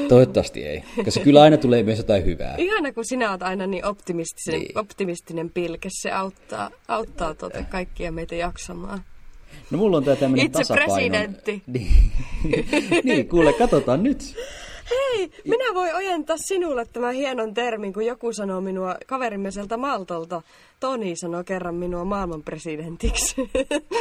Toivottavasti 0.09 0.65
ei, 0.65 0.85
koska 1.05 1.21
kyllä 1.21 1.43
aina 1.43 1.57
tulee 1.57 1.83
myös 1.83 1.99
jotain 1.99 2.25
hyvää. 2.25 2.55
Ihana, 2.59 2.93
kun 2.93 3.05
sinä 3.05 3.31
olet 3.31 3.43
aina 3.43 3.67
niin 3.67 3.85
optimistinen, 3.85 4.61
niin. 4.61 4.79
optimistinen 4.79 5.51
pilke. 5.51 5.89
Se 5.93 6.11
auttaa, 6.11 6.71
auttaa 6.89 7.35
tuota 7.35 7.63
kaikkia 7.63 8.13
meitä 8.13 8.35
jaksamaan. 8.35 9.05
No 9.71 9.79
mulla 9.79 9.97
on 9.97 10.05
tää 10.05 10.17
tämmönen 10.17 10.47
Itse 10.47 10.59
tasapaino. 10.59 10.95
presidentti. 10.95 11.63
Niin. 11.67 11.91
niin, 13.05 13.29
kuule, 13.29 13.53
katsotaan 13.53 14.03
nyt. 14.03 14.35
Hei, 14.91 15.31
minä 15.45 15.75
voin 15.75 15.95
ojentaa 15.95 16.37
sinulle 16.39 16.85
tämän 16.93 17.15
hienon 17.15 17.55
termin, 17.55 17.93
kun 17.93 18.07
joku 18.07 18.33
sanoo 18.33 18.61
minua 18.61 18.97
kaverimme 19.07 19.51
sieltä 19.51 19.77
Maltolta. 19.77 20.43
Toni 20.81 21.17
sanoi 21.17 21.45
kerran 21.45 21.75
minua 21.75 22.05
maailmanpresidentiksi. 22.05 23.35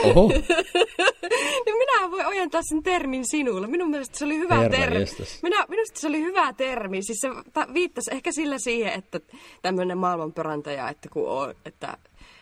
Oho. 0.03 0.27
niin 1.65 1.77
minä 1.77 2.12
voin 2.12 2.25
ojentaa 2.25 2.62
sen 2.69 2.83
termin 2.83 3.23
sinulle. 3.27 3.67
Minun 3.67 3.89
mielestä 3.89 4.17
se 4.17 4.25
oli 4.25 4.38
hyvä 4.38 4.55
Herra 4.55 4.77
termi. 4.77 4.99
jestas. 4.99 5.39
Minä, 5.43 5.65
minusta 5.69 5.99
se 5.99 6.07
oli 6.07 6.21
hyvä 6.21 6.53
termi. 6.53 7.03
Siis 7.03 7.17
se 7.21 7.29
ta- 7.53 7.67
viittasi 7.73 8.12
ehkä 8.13 8.31
sillä 8.31 8.55
siihen, 8.60 8.93
että 8.93 9.19
tämmöinen 9.62 9.97
maailmanparantaja, 9.97 10.89
että 10.89 11.10
kun 11.10 11.29
on, 11.29 11.53
että 11.65 11.97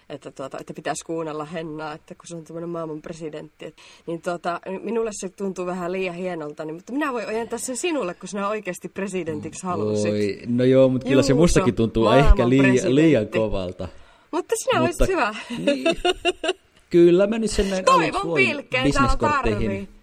että, 0.10 0.32
tuota, 0.32 0.58
että 0.60 0.74
pitäisi 0.74 1.06
kuunnella 1.06 1.46
Hennaa, 1.46 1.94
että 1.94 2.16
kun 2.16 2.28
se 2.28 2.36
on 2.36 2.44
tämmöinen 2.44 2.70
maailman 2.70 3.02
presidentti. 3.02 3.66
Et, 3.66 3.76
niin 4.08 4.22
tuota, 4.22 4.62
minulle 4.84 5.10
se 5.14 5.30
tuntuu 5.30 5.66
vähän 5.66 5.92
liian 5.92 6.16
hienolta, 6.16 6.66
niin, 6.66 6.76
mutta 6.76 6.94
minä 6.94 7.14
voin 7.14 7.28
ojentaa 7.28 7.60
sen 7.60 7.78
sinulle, 7.78 8.14
kun 8.14 8.30
sinä 8.30 8.48
oikeasti 8.48 8.90
presidentiksi 8.90 9.66
halusit. 9.66 10.12
Oi, 10.12 10.40
no 10.48 10.64
joo, 10.64 10.90
mutta 10.90 11.08
kyllä 11.08 11.24
se 11.24 11.32
Juuso, 11.34 11.42
mustakin 11.42 11.76
tuntuu 11.76 12.10
ehkä 12.10 12.50
liian, 12.50 12.96
liian 12.96 13.28
kovalta. 13.28 13.88
Mutta 14.32 14.56
sinä 14.56 14.80
Mutta- 14.80 15.04
olisit 15.04 15.08
hyvä. 15.08 15.36
Niin. 15.66 15.86
Kyllä 16.90 17.28
mä 17.28 17.40
nyt 17.40 17.52
sen 17.52 17.70
näin 17.70 17.86
Toivon 17.86 18.36
pilkkeen 18.36 18.94
täällä 18.94 19.16
tarvii. 19.18 19.95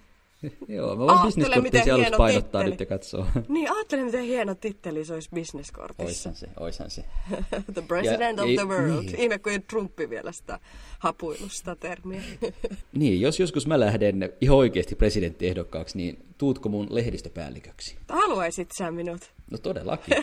Joo, 0.69 0.97
mä 0.97 1.07
voin 1.07 1.63
miten 1.63 1.95
aluksi 1.95 2.13
painottaa 2.17 2.61
titteli. 2.61 2.71
nyt 2.71 2.81
ja 2.81 2.87
katsoa. 2.87 3.27
Niin, 3.49 3.73
ajattele, 3.73 4.05
miten 4.05 4.23
hieno 4.25 4.55
titteli 4.55 5.05
se 5.05 5.15
olisi 5.15 5.29
bisneskortissa. 5.35 6.05
Oishan 6.05 6.35
se, 6.35 6.47
oishan 6.61 6.91
se. 6.91 7.05
the 7.75 7.83
president 7.89 8.37
Ja 8.39 8.43
of 8.45 8.49
ei- 8.49 8.57
the 8.57 8.69
world. 8.69 9.05
niin. 9.05 9.21
Ihme, 9.21 9.39
kun 9.39 9.53
ei 9.53 9.61
Trumpi 9.61 10.11
vielä 10.11 10.33
sitä 10.33 10.59
hapuillut 11.03 11.53
sitä 11.53 11.77
termiä. 11.77 12.23
Niin, 12.93 13.21
jos 13.21 13.41
joskus 13.41 13.67
mä 13.67 13.81
lähden 13.81 14.33
ihan 14.41 14.57
oikeasti 14.57 14.95
presidenttiehdokkaaksi, 14.95 15.99
niin 15.99 16.25
tuutko 16.39 16.69
mun 16.69 16.87
lehdistöpäälliköksi? 16.91 17.97
Haluaisit 18.09 18.69
sä 18.79 18.91
minut? 18.91 19.33
No 19.51 19.59
todellakin. 19.59 20.15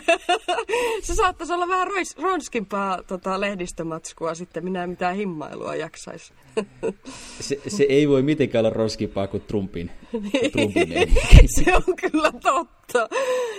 Se 1.02 1.14
saattaisi 1.14 1.52
olla 1.52 1.68
vähän 1.68 1.88
ronskimpaa 2.22 3.02
tota, 3.02 3.40
lehdistömatskua 3.40 4.34
sitten, 4.34 4.64
minä 4.64 4.86
mitään 4.86 5.16
himmailua 5.16 5.74
jaksaisi. 5.74 6.32
Se, 7.40 7.60
se 7.68 7.82
ei 7.82 8.08
voi 8.08 8.22
mitenkään 8.22 8.66
olla 8.66 8.74
roskimpaa 8.74 9.26
kuin 9.26 9.42
Trumpin, 9.42 9.90
kuin 10.10 10.52
Trumpin 10.52 10.88
se 11.56 11.76
on 11.76 11.96
kyllä 11.96 12.32
totta. 12.42 13.08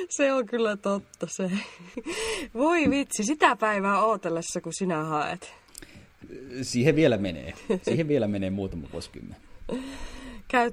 Se 0.10 0.34
on 0.34 0.46
kyllä 0.46 0.78
totta 0.78 1.28
se. 1.28 1.52
Voi 2.54 2.90
vitsi, 2.90 3.24
sitä 3.24 3.56
päivää 3.56 4.06
ootellessa, 4.06 4.62
kun 4.62 4.74
sinä 4.74 5.04
haet. 5.04 5.61
Siihen 6.62 6.96
vielä 6.96 7.18
menee. 7.18 7.54
Siihen 7.86 8.08
vielä 8.08 8.28
menee 8.28 8.50
muutama 8.50 8.88
vuosikymmen. 8.94 9.38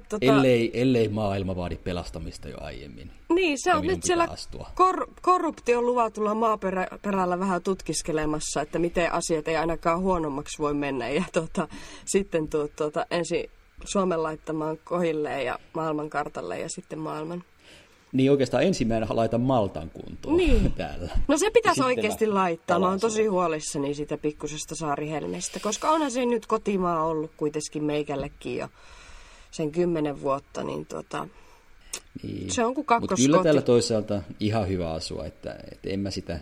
Tota... 0.09 0.25
Ellei, 0.25 0.81
ellei 0.81 1.07
maailma 1.07 1.55
vaadi 1.55 1.75
pelastamista 1.75 2.49
jo 2.49 2.57
aiemmin. 2.61 3.11
Niin, 3.29 3.57
se 3.63 3.73
on 3.73 3.87
nyt 3.87 4.03
siellä 4.03 4.27
astua. 4.29 4.71
kor- 4.75 5.07
korruption 5.21 5.85
luvatulla 5.85 6.35
maaperällä 6.35 7.39
vähän 7.39 7.63
tutkiskelemassa, 7.63 8.61
että 8.61 8.79
miten 8.79 9.13
asiat 9.13 9.47
ei 9.47 9.55
ainakaan 9.55 9.99
huonommaksi 9.99 10.59
voi 10.59 10.73
mennä. 10.73 11.09
Ja 11.09 11.23
tota, 11.33 11.67
sitten 12.05 12.47
tuot, 12.47 12.75
tuota, 12.75 13.05
ensin 13.11 13.49
Suomen 13.85 14.23
laittamaan 14.23 14.77
kohilleen 14.83 15.45
ja 15.45 15.59
maailmankartalle 15.73 16.59
ja 16.59 16.69
sitten 16.69 16.99
maailman. 16.99 17.43
Niin 18.13 18.31
oikeastaan 18.31 18.63
ensimmäinen 18.63 19.09
laitan 19.11 19.41
Maltan 19.41 19.89
kuntoon 19.89 20.37
Niin. 20.37 20.71
täällä. 20.77 21.09
No 21.27 21.37
se 21.37 21.49
pitäisi 21.51 21.83
oikeasti 21.83 22.27
laittaa. 22.27 22.79
Mä 22.79 22.89
oon 22.89 22.99
tosi 22.99 23.25
huolissani 23.25 23.93
siitä 23.93 24.17
pikkusesta 24.17 24.75
saarihelmestä, 24.75 25.59
koska 25.59 25.89
onhan 25.91 26.11
se 26.11 26.25
nyt 26.25 26.45
kotimaa 26.45 27.03
ollut 27.05 27.31
kuitenkin 27.37 27.83
meikällekin 27.83 28.57
jo 28.57 28.67
sen 29.51 29.71
kymmenen 29.71 30.21
vuotta, 30.21 30.63
niin 30.63 30.85
tota, 30.85 31.27
Niin. 32.23 32.51
se 32.51 32.65
on 32.65 32.73
kuin 32.75 32.81
Mutta 32.83 32.93
kakkoskoti. 32.95 33.21
kyllä 33.21 33.43
täällä 33.43 33.61
toisaalta 33.61 34.21
ihan 34.39 34.67
hyvä 34.67 34.91
asua, 34.91 35.25
että, 35.25 35.55
että 35.71 35.89
en 35.89 35.99
mä 35.99 36.11
sitä, 36.11 36.39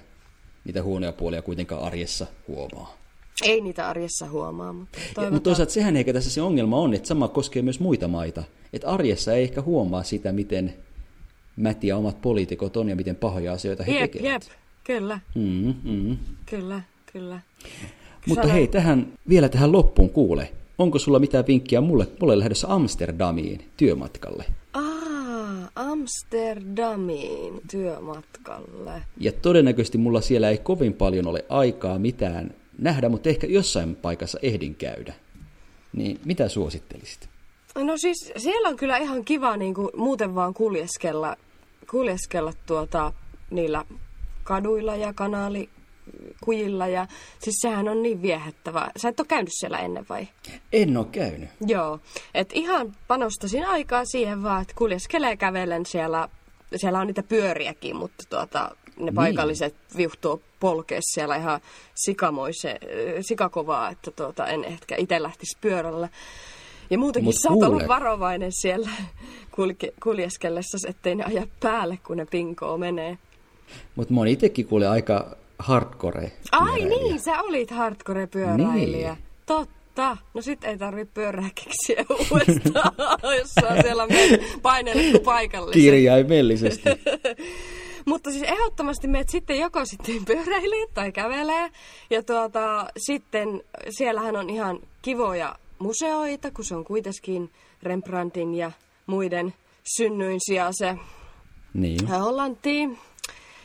niitä 0.66 0.84
huonoja 0.84 1.12
puolia 1.14 1.42
kuitenkaan 1.42 1.82
arjessa 1.84 2.28
huomaa. 2.48 2.98
Ei 3.44 3.62
niitä 3.62 3.90
arjessa 3.90 4.30
huomaa, 4.30 4.74
mutta 4.74 4.98
Ja, 4.98 5.04
mutta 5.04 5.16
toivotaan. 5.22 5.42
toisaalta 5.42 5.74
sehän 5.74 5.96
eikä 5.98 6.14
tässä 6.14 6.30
se 6.30 6.42
ongelma 6.42 6.78
on, 6.78 6.94
että 6.94 7.08
sama 7.08 7.28
koskee 7.28 7.62
myös 7.62 7.80
muita 7.80 8.08
maita. 8.08 8.44
Että 8.74 8.88
arjessa 8.90 9.34
ei 9.34 9.44
ehkä 9.44 9.62
huomaa 9.62 10.04
sitä, 10.04 10.32
miten 10.32 10.74
mätiä 11.58 11.98
omat 11.98 12.22
poliitikot 12.22 12.78
on 12.78 12.90
ja 12.90 12.96
miten 12.96 13.16
pahoja 13.16 13.54
asioita 13.54 13.84
he 13.84 13.92
Jep, 13.92 14.12
tekevät. 14.12 14.32
jep, 14.32 14.42
kyllä, 14.84 15.20
Mm, 15.36 15.74
mm. 15.84 16.18
kyllä, 16.46 16.82
kyllä. 17.14 17.40
Mutta 18.28 18.44
Sano- 18.44 18.54
hei, 18.54 18.68
tähän, 18.68 19.14
vielä 19.30 19.50
tähän 19.50 19.72
loppuun 19.72 20.10
kuule. 20.10 20.52
Onko 20.78 21.00
sulla 21.00 21.20
mitään 21.20 21.48
vinkkiä 21.48 21.82
mulle? 21.82 22.08
Mulle 22.22 22.40
lähdössä 22.40 22.68
Amsterdamiin 22.74 23.66
työmatkalle. 23.78 24.46
Ah, 24.74 25.72
Amsterdamiin 25.76 27.62
työmatkalle. 27.72 29.02
Ja 29.18 29.32
todennäköisesti 29.32 29.98
mulla 29.98 30.22
siellä 30.22 30.50
ei 30.50 30.58
kovin 30.58 30.94
paljon 30.94 31.28
ole 31.28 31.46
aikaa 31.50 32.00
mitään 32.00 32.52
nähdä, 32.78 33.10
mutta 33.10 33.30
ehkä 33.30 33.48
jossain 33.48 33.96
paikassa 33.96 34.40
ehdin 34.42 34.76
käydä. 34.76 35.14
Niin 35.94 36.20
mitä 36.26 36.50
suosittelisit? 36.50 37.30
No 37.76 37.98
siis 37.98 38.32
siellä 38.38 38.70
on 38.70 38.76
kyllä 38.76 38.98
ihan 38.98 39.26
kiva 39.26 39.58
niin 39.58 39.74
kuin, 39.74 39.90
muuten 39.96 40.36
vaan 40.36 40.54
kuljeskella, 40.54 41.36
kuljeskella 41.92 42.54
tuota, 42.66 43.14
niillä 43.52 43.86
kaduilla 44.44 44.96
ja 44.96 45.14
kanaalikujilla. 45.14 46.88
Ja, 46.88 47.08
siis 47.40 47.56
sehän 47.62 47.88
on 47.88 48.04
niin 48.04 48.22
viehättävää. 48.22 48.92
Sä 48.98 49.10
et 49.10 49.20
ole 49.20 49.28
käynyt 49.28 49.54
siellä 49.60 49.80
ennen 49.80 50.06
vai? 50.10 50.28
En 50.74 50.98
ole 50.98 51.06
käynyt. 51.12 51.50
Joo, 51.68 52.00
et 52.34 52.50
ihan 52.54 52.96
panostasin 53.08 53.66
aikaa 53.66 54.06
siihen 54.06 54.44
vaan, 54.44 54.62
että 54.62 54.74
kuljeskelee 54.78 55.38
kävelen 55.38 55.86
siellä. 55.86 56.30
Siellä 56.76 57.00
on 57.00 57.08
niitä 57.08 57.24
pyöriäkin, 57.24 57.96
mutta 57.96 58.24
tuota, 58.30 58.76
ne 59.00 59.12
paikalliset 59.12 59.76
viuhtoo 59.98 60.42
polkees 60.60 61.04
siellä 61.14 61.36
ihan 61.36 61.62
sikamoise, 61.96 62.80
sikakovaa, 63.22 63.90
että 63.90 64.12
tuota, 64.12 64.48
en 64.48 64.64
ehkä 64.64 64.96
itse 64.98 65.24
lähtisi 65.24 65.58
pyörällä. 65.62 66.10
Ja 66.90 66.98
muutenkin 66.98 67.28
Mut 67.28 67.36
saat 67.36 67.56
olla 67.56 67.68
kuule. 67.68 67.88
varovainen 67.88 68.52
siellä 68.52 68.90
kulke, 69.56 69.94
kuljeskellessa, 70.04 70.90
ettei 70.90 71.16
ne 71.16 71.24
aja 71.24 71.48
päälle, 71.60 72.00
kun 72.08 72.18
ne 72.18 72.26
pinkoo 72.26 72.78
menee. 72.78 73.18
Mutta 73.96 74.14
moni 74.14 74.32
itsekin 74.32 74.68
kuule 74.68 74.88
aika 74.88 75.36
hardcore 75.60 76.32
Ai 76.52 76.80
pyöräilijä. 76.80 77.04
niin, 77.04 77.20
sä 77.20 77.42
olit 77.42 77.72
hardcore-pyöräilijä. 77.72 79.14
Niin. 79.14 79.24
Totta. 79.46 80.18
No 80.34 80.42
sit 80.42 80.64
ei 80.64 80.78
tarvi 80.78 81.06
pyörää 81.06 81.50
keksiä 81.56 82.06
uudestaan, 82.32 82.92
jos 83.38 83.50
saa 83.62 83.82
siellä 83.82 84.08
painellettu 84.62 85.20
paikallisen. 85.20 85.82
Kirjaimellisesti. 85.82 86.90
Mutta 88.06 88.32
siis 88.32 88.44
ehdottomasti 88.44 89.08
meet 89.08 89.30
sitten 89.30 89.60
joko 89.60 89.86
sitten 89.86 90.26
pyöräilee 90.26 90.88
tai 90.94 91.12
kävelee. 91.12 91.70
Ja 92.10 92.24
tuota, 92.24 92.88
sitten 92.98 93.64
siellähän 93.90 94.36
on 94.36 94.50
ihan 94.50 94.80
kivoja 95.02 95.56
museoita, 95.80 96.52
kun 96.52 96.66
se 96.66 96.76
on 96.76 96.86
kuitenkin 96.86 97.52
Rembrandtin 97.84 98.56
ja 98.56 98.72
muiden 99.08 99.54
synnyin 99.98 100.40
sijaa 100.46 100.72
se 100.72 100.98
niin. 101.74 102.08
Hollantiin. 102.08 102.98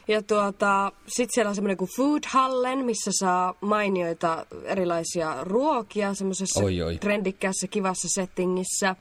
Ja 0.09 0.23
tuota, 0.23 0.93
sitten 1.07 1.35
siellä 1.35 1.49
on 1.49 1.55
semmoinen 1.55 1.77
kuin 1.77 1.91
Food 1.97 2.23
Hallen, 2.27 2.85
missä 2.85 3.11
saa 3.21 3.55
mainioita 3.61 4.47
erilaisia 4.65 5.37
ruokia 5.41 6.15
semmoisessa 6.15 6.65
Oi, 6.65 6.83
oi. 6.83 6.99
trendikkäässä 6.99 7.67
kivassa 7.67 8.09
settingissä. 8.11 8.97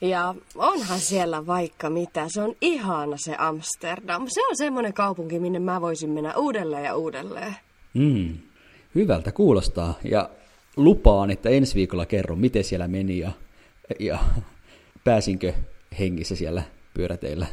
Ja 0.00 0.34
onhan 0.54 1.00
siellä 1.00 1.46
vaikka 1.46 1.90
mitä. 1.90 2.24
Se 2.28 2.42
on 2.42 2.54
ihana 2.60 3.16
se 3.16 3.34
Amsterdam. 3.38 4.26
Se 4.28 4.46
on 4.46 4.56
semmoinen 4.56 4.92
kaupunki, 4.92 5.38
minne 5.38 5.58
mä 5.58 5.80
voisin 5.80 6.10
mennä 6.10 6.34
uudelleen 6.36 6.84
ja 6.84 6.96
uudelleen. 6.96 7.56
Mm. 7.94 8.38
Hyvältä 8.94 9.32
kuulostaa. 9.32 9.94
Ja 10.04 10.30
lupaan, 10.76 11.30
että 11.30 11.48
ensi 11.48 11.74
viikolla 11.74 12.06
kerron, 12.06 12.38
miten 12.38 12.64
siellä 12.64 12.88
meni 12.88 13.18
ja, 13.18 13.30
ja 13.98 14.18
pääsinkö 15.04 15.52
hengissä 15.98 16.36
siellä 16.36 16.62
pyöräteillä 16.94 17.46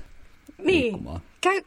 Niin. 0.57 0.82
liikkumaan. 0.84 1.22
Käy, 1.41 1.61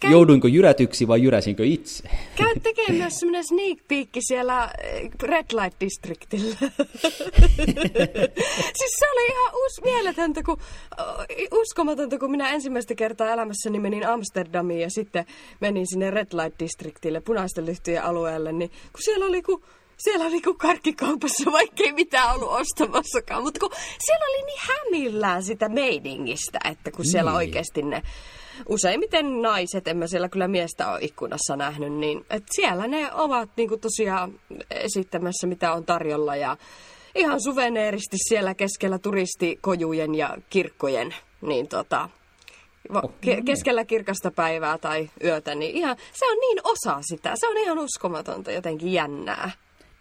käy, 0.00 0.10
Jouduinko 0.10 0.48
jyrätyksi 0.48 1.08
vai 1.08 1.22
jyräsinkö 1.22 1.64
itse? 1.64 2.08
käy 2.36 2.54
tekemään 2.62 2.94
myös 2.94 3.20
semmoinen 3.20 3.44
sneak 3.44 3.78
peek 3.88 4.08
siellä 4.20 4.70
eh, 4.82 5.10
Red 5.22 5.46
Light 5.52 5.80
Districtillä. 5.80 6.56
siis 8.78 8.92
se 8.98 9.10
oli 9.10 9.26
ihan 9.26 9.52
us, 9.66 9.80
mieletöntä, 9.84 10.42
kun, 10.42 10.56
eh, 11.28 11.48
uskomatonta, 11.52 12.18
kun 12.18 12.30
minä 12.30 12.50
ensimmäistä 12.50 12.94
kertaa 12.94 13.30
elämässäni 13.30 13.78
menin 13.78 14.06
Amsterdamiin 14.06 14.80
ja 14.80 14.90
sitten 14.90 15.24
menin 15.60 15.86
sinne 15.86 16.10
Red 16.10 16.28
Light 16.32 16.58
Districtille, 16.58 17.20
punaisten 17.20 17.66
lyhtyjen 17.66 18.04
alueelle, 18.04 18.52
niin 18.52 18.70
kun 18.70 19.02
siellä 19.04 19.26
oli 19.26 19.42
kun 19.42 19.62
siellä 20.04 20.26
oli 20.26 20.40
kuin 20.40 20.58
karkkikaupassa, 20.58 21.52
vaikka 21.52 21.82
ei 21.84 21.92
mitään 21.92 22.34
ollut 22.34 22.48
ostamassakaan. 22.50 23.42
Mutta 23.42 23.60
kun 23.60 23.70
siellä 24.06 24.24
oli 24.28 24.42
niin 24.46 24.60
hämillään 24.60 25.42
sitä 25.42 25.68
meidingistä, 25.68 26.58
että 26.70 26.90
kun 26.90 27.04
siellä 27.04 27.30
Niin. 27.30 27.36
oikeasti 27.36 27.82
ne 27.82 28.02
useimmiten 28.68 29.42
naiset, 29.42 29.88
en 29.88 29.96
mä 29.96 30.06
siellä 30.06 30.28
kyllä 30.28 30.48
miestä 30.48 30.90
ole 30.90 30.98
ikkunassa 31.02 31.56
nähnyt, 31.56 31.92
niin 31.92 32.24
et 32.30 32.42
siellä 32.50 32.86
ne 32.86 33.12
ovat 33.12 33.50
niinku 33.56 33.76
tosiaan 33.76 34.40
esittämässä, 34.70 35.46
mitä 35.46 35.72
on 35.72 35.84
tarjolla 35.84 36.36
ja 36.36 36.56
ihan 37.14 37.42
suveneeristi 37.42 38.16
siellä 38.28 38.54
keskellä 38.54 38.98
turistikojujen 38.98 40.14
ja 40.14 40.36
kirkkojen, 40.50 41.14
niin 41.40 41.68
tota, 41.68 42.08
ke- 43.26 43.42
keskellä 43.44 43.84
kirkasta 43.84 44.30
päivää 44.30 44.78
tai 44.78 45.10
yötä, 45.24 45.54
niin 45.54 45.76
ihan, 45.76 45.96
se 46.12 46.26
on 46.26 46.36
niin 46.40 46.58
osa 46.64 46.98
sitä, 47.02 47.32
se 47.34 47.48
on 47.48 47.58
ihan 47.58 47.78
uskomatonta, 47.78 48.50
jotenkin 48.52 48.92
jännää. 48.92 49.50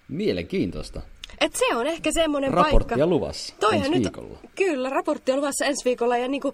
Mielenkiintoista. 0.09 1.01
Et 1.41 1.55
se 1.55 1.75
on 1.75 1.87
ehkä 1.87 2.11
semmoinen 2.11 2.53
Raporttia 2.53 2.97
paikka. 2.97 3.07
luvassa 3.07 3.55
Toihan 3.59 3.79
ensi 3.79 3.91
nyt, 3.91 4.03
viikolla. 4.03 4.37
Kyllä, 4.55 4.89
raportti 4.89 5.31
on 5.31 5.37
luvassa 5.37 5.65
ensi 5.65 5.85
viikolla 5.85 6.17
ja 6.17 6.27
niinku, 6.27 6.53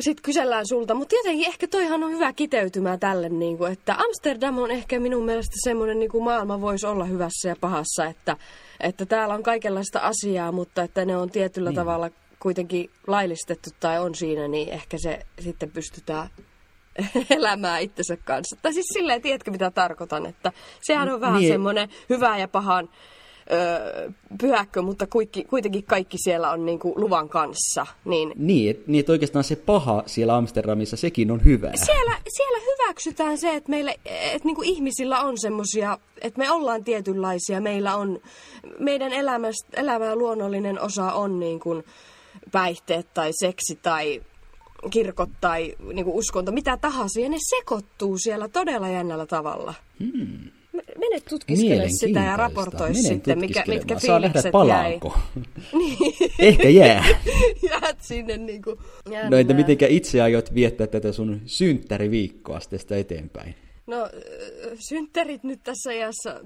sitten 0.00 0.22
kysellään 0.22 0.66
sulta. 0.66 0.94
Mutta 0.94 1.14
jotenkin 1.14 1.46
ehkä 1.46 1.68
toihan 1.68 2.04
on 2.04 2.10
hyvä 2.10 2.32
kiteytymä 2.32 2.98
tälle, 2.98 3.28
niinku, 3.28 3.64
että 3.64 3.94
Amsterdam 3.94 4.58
on 4.58 4.70
ehkä 4.70 5.00
minun 5.00 5.24
mielestä 5.24 5.56
semmoinen 5.64 5.98
niinku 5.98 6.20
maailma 6.20 6.60
voisi 6.60 6.86
olla 6.86 7.04
hyvässä 7.04 7.48
ja 7.48 7.56
pahassa, 7.60 8.06
että, 8.06 8.36
että 8.80 9.06
täällä 9.06 9.34
on 9.34 9.42
kaikenlaista 9.42 10.00
asiaa, 10.00 10.52
mutta 10.52 10.82
että 10.82 11.04
ne 11.04 11.16
on 11.16 11.30
tietyllä 11.30 11.70
niin. 11.70 11.76
tavalla 11.76 12.10
kuitenkin 12.40 12.90
laillistettu 13.06 13.70
tai 13.80 13.98
on 13.98 14.14
siinä, 14.14 14.48
niin 14.48 14.68
ehkä 14.68 14.98
se 14.98 15.18
sitten 15.40 15.70
pystytään 15.70 16.28
elämään 17.30 17.82
itsensä 17.82 18.16
kanssa. 18.16 18.56
Tai 18.62 18.72
siis 18.72 18.86
silleen, 18.92 19.22
tiedätkö 19.22 19.50
mitä 19.50 19.70
tarkoitan, 19.70 20.26
että 20.26 20.52
sehän 20.80 21.08
on 21.08 21.20
vähän 21.20 21.40
Niin. 21.40 21.52
semmoinen 21.52 21.88
hyvä 22.08 22.38
ja 22.38 22.48
pahan 22.48 22.88
öö, 23.52 24.10
pyhäkkö, 24.40 24.82
mutta 24.82 25.06
kuikki, 25.06 25.44
kuitenkin 25.44 25.84
kaikki 25.84 26.16
siellä 26.24 26.50
on 26.50 26.66
niinku 26.66 26.92
luvan 26.96 27.28
kanssa. 27.28 27.86
Niin 28.04 28.32
Niin, 28.36 28.70
että 28.70 28.84
niin, 28.86 29.00
et 29.00 29.08
oikeastaan 29.10 29.44
se 29.44 29.56
paha 29.56 30.02
siellä 30.06 30.36
Amsterdamissa, 30.36 30.96
sekin 30.96 31.30
on 31.30 31.44
hyvää. 31.44 31.72
siellä, 31.76 32.16
siellä 32.28 32.58
hyväksytään 32.58 33.38
se, 33.38 33.54
että 33.54 33.70
meille, 33.70 33.98
että 34.04 34.44
niinku 34.44 34.62
ihmisillä 34.64 35.20
on 35.20 35.38
semmoisia, 35.38 35.98
että 36.20 36.38
me 36.38 36.50
ollaan 36.50 36.84
tietynlaisia, 36.84 37.60
meillä 37.60 37.96
on, 37.96 38.20
meidän 38.78 39.12
elämästä, 39.12 39.80
elämän 39.80 40.18
luonnollinen 40.18 40.80
osa 40.80 41.12
on 41.12 41.40
niin 41.40 41.60
kuin 41.60 41.84
päihteet 42.52 43.14
tai 43.14 43.30
seksi 43.32 43.78
tai 43.82 44.22
kirkot 44.90 45.30
tai 45.40 45.74
niin 45.92 46.04
kuin 46.04 46.16
uskonto, 46.16 46.52
mitä 46.52 46.76
tahansa, 46.76 47.20
ja 47.20 47.28
ne 47.28 47.36
sekoittuu 47.40 48.18
siellä 48.18 48.48
todella 48.48 48.88
jännällä 48.88 49.26
tavalla. 49.26 49.74
Hmm. 50.00 50.50
Mene 50.98 51.20
tutkiskele 51.28 51.88
sitä 51.88 52.20
ja 52.20 52.36
raportoi 52.36 52.88
Menen 52.88 53.02
sitten, 53.02 53.38
mikä, 53.38 53.64
mitkä 53.66 53.96
fiilikset 53.96 54.44
jäi. 54.44 54.52
palaanko. 54.52 55.18
Ehkä 56.38 56.68
jää. 56.68 57.04
Jäät 57.70 57.98
sinne 58.00 58.36
niin 58.36 58.62
kuin, 58.62 58.78
No 59.30 59.36
entä 59.36 59.54
mitenkä 59.54 59.86
itse 59.86 60.22
aiot 60.22 60.54
viettää 60.54 60.86
tätä 60.86 61.12
sun 61.12 61.40
synttäriviikkoa 61.46 62.60
tästä 62.70 62.96
eteenpäin? 62.96 63.54
No, 63.88 64.02
äh, 64.02 64.10
synttärit 64.88 65.44
nyt 65.44 65.60
tässä 65.62 65.92
iässä 65.92 66.40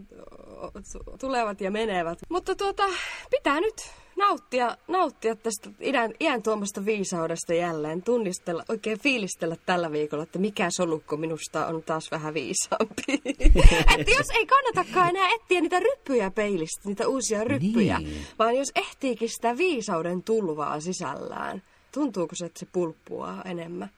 tulevat 1.21 1.61
ja 1.61 1.71
menevät. 1.71 2.19
Mutta 2.29 2.55
tuota, 2.55 2.83
pitää 3.31 3.61
nyt 3.61 3.75
nauttia, 4.17 4.77
nauttia 4.89 5.37
tästä 5.37 5.71
iän, 5.81 6.13
iän 6.21 6.43
tuomasta 6.43 6.85
viisaudesta 6.85 7.55
jälleen. 7.55 8.03
Tunnistella, 8.03 8.65
oikein 8.69 9.01
fiilistellä 9.01 9.57
tällä 9.67 9.93
viikolla, 9.93 10.23
että 10.23 10.39
mikä 10.39 10.69
solukko 10.71 11.17
minusta 11.17 11.67
on 11.67 11.83
taas 11.83 12.11
vähän 12.11 12.35
viisaampi. 12.35 13.23
että 13.99 14.11
jos 14.17 14.31
ei 14.35 14.47
kannatakaan 14.47 15.09
enää 15.09 15.29
etsiä 15.35 15.61
niitä 15.61 15.81
ryppyjä 15.81 16.31
peilistä, 16.31 16.89
niitä 16.89 17.09
uusia 17.09 17.45
ryppyjä, 17.45 17.99
Niin. 17.99 18.27
vaan 18.39 18.57
jos 18.57 18.69
ehtiikin 18.75 19.29
sitä 19.29 19.57
viisauden 19.57 20.23
tulvaa 20.23 20.81
sisällään, 20.81 21.63
tuntuuko 21.93 22.35
se, 22.35 22.47
että 22.47 22.61
se 22.61 22.67
pulppuaa 22.73 23.43
enemmän? 23.45 23.91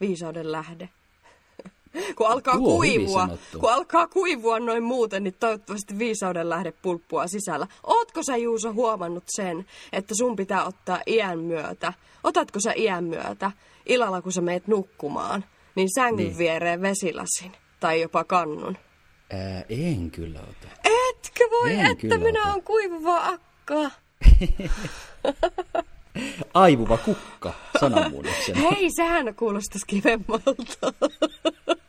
Viisauden 0.00 0.52
lähde. 0.52 0.88
Kun 2.16 2.26
alkaa 2.26 2.54
Tuo 2.56 2.76
kuivua, 2.76 3.28
kun 3.60 3.72
alkaa 3.72 4.06
kuivua 4.06 4.60
noin 4.60 4.82
muuten, 4.82 5.24
niin 5.24 5.34
toivottavasti 5.40 5.98
viisauden 5.98 6.50
lähde 6.50 6.72
pulppua 6.82 7.26
sisällä. 7.26 7.66
Ootko 7.82 8.22
sä 8.22 8.36
Juuso 8.36 8.72
huomannut 8.72 9.24
sen, 9.28 9.66
että 9.92 10.14
sun 10.18 10.36
pitää 10.36 10.64
ottaa 10.64 11.00
iän 11.06 11.38
myötä? 11.38 11.92
Otatko 12.24 12.60
sä 12.60 12.72
iän 12.76 13.04
myötä 13.04 13.50
illalla, 13.86 14.22
kun 14.22 14.32
sä 14.32 14.40
meet 14.40 14.66
nukkumaan, 14.66 15.44
niin 15.74 15.88
sängyn 15.94 16.26
Niin. 16.26 16.38
viereen 16.38 16.82
vesilasin 16.82 17.52
tai 17.80 18.00
jopa 18.00 18.24
kannun? 18.24 18.76
Ää, 19.32 19.64
en 19.68 20.10
kyllä 20.10 20.40
ota. 20.40 20.68
Etkö 20.84 21.44
voi, 21.50 21.72
En 21.72 21.86
että 21.86 22.18
minä 22.18 22.42
ota. 22.42 22.52
on 22.54 22.62
kuivuva 22.62 23.26
akka. 23.28 23.90
Aivuva 26.54 26.96
kukka, 26.98 27.52
sananmuunnoksen. 27.80 28.54
Hei, 28.56 28.88
sehän 28.96 29.34
kuulostaisi 29.34 29.86
kivemmalta. 29.86 30.54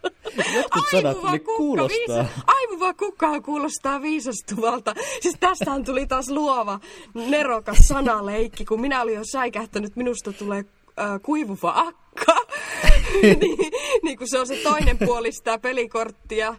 Jotkut 0.56 0.84
sanat 0.92 1.24
ne 1.32 1.40
kuulostaa. 1.40 1.98
Viisa, 1.98 2.26
aivuva 2.48 2.94
kukkahan 2.94 3.44
kuulostaa 3.44 4.02
viisastuvalta. 4.02 4.96
Siis 5.22 5.36
tästähän 5.40 5.84
tuli 5.84 6.08
taas 6.08 6.30
luova, 6.30 6.80
nerokas 7.14 7.78
sanaleikki, 7.78 8.66
kun 8.66 8.82
minä 8.82 9.02
olin 9.02 9.16
jo 9.16 9.24
säikähtänyt, 9.32 9.96
minusta 9.96 10.32
tulee 10.34 10.66
äh, 11.00 11.22
kuivuva 11.24 11.74
akka. 11.76 12.36
niin, 13.22 13.72
niin 14.04 14.18
kun 14.18 14.28
se 14.30 14.40
on 14.40 14.48
se 14.48 14.56
toinen 14.56 14.98
puoli 14.98 15.32
sitä 15.32 15.58
pelikorttia. 15.58 16.56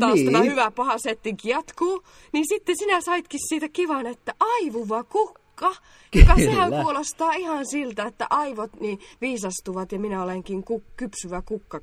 Taas 0.00 0.14
Niin. 0.14 0.24
niin. 0.24 0.32
tämä 0.32 0.44
hyvä 0.44 0.70
paha 0.70 0.98
settinkin 0.98 1.50
jatkuu. 1.50 2.02
Niin 2.32 2.44
sitten 2.48 2.76
sinä 2.78 3.00
saitkin 3.00 3.40
siitä 3.48 3.68
kivan, 3.68 4.06
että 4.06 4.34
aivuva 4.40 5.04
kukka. 5.04 5.74
Joka 6.14 6.34
Kyllä. 6.34 6.50
sehän 6.50 6.70
kuulostaa 6.70 7.32
ihan 7.32 7.66
siltä, 7.66 8.04
että 8.04 8.26
aivot 8.30 8.80
niin 8.80 9.00
viisastuvat 9.20 9.92
ja 9.92 9.98
minä 9.98 10.22
olenkin 10.22 10.64
ku, 10.64 10.82
kypsyvä 10.96 11.42
kukka 11.42 11.80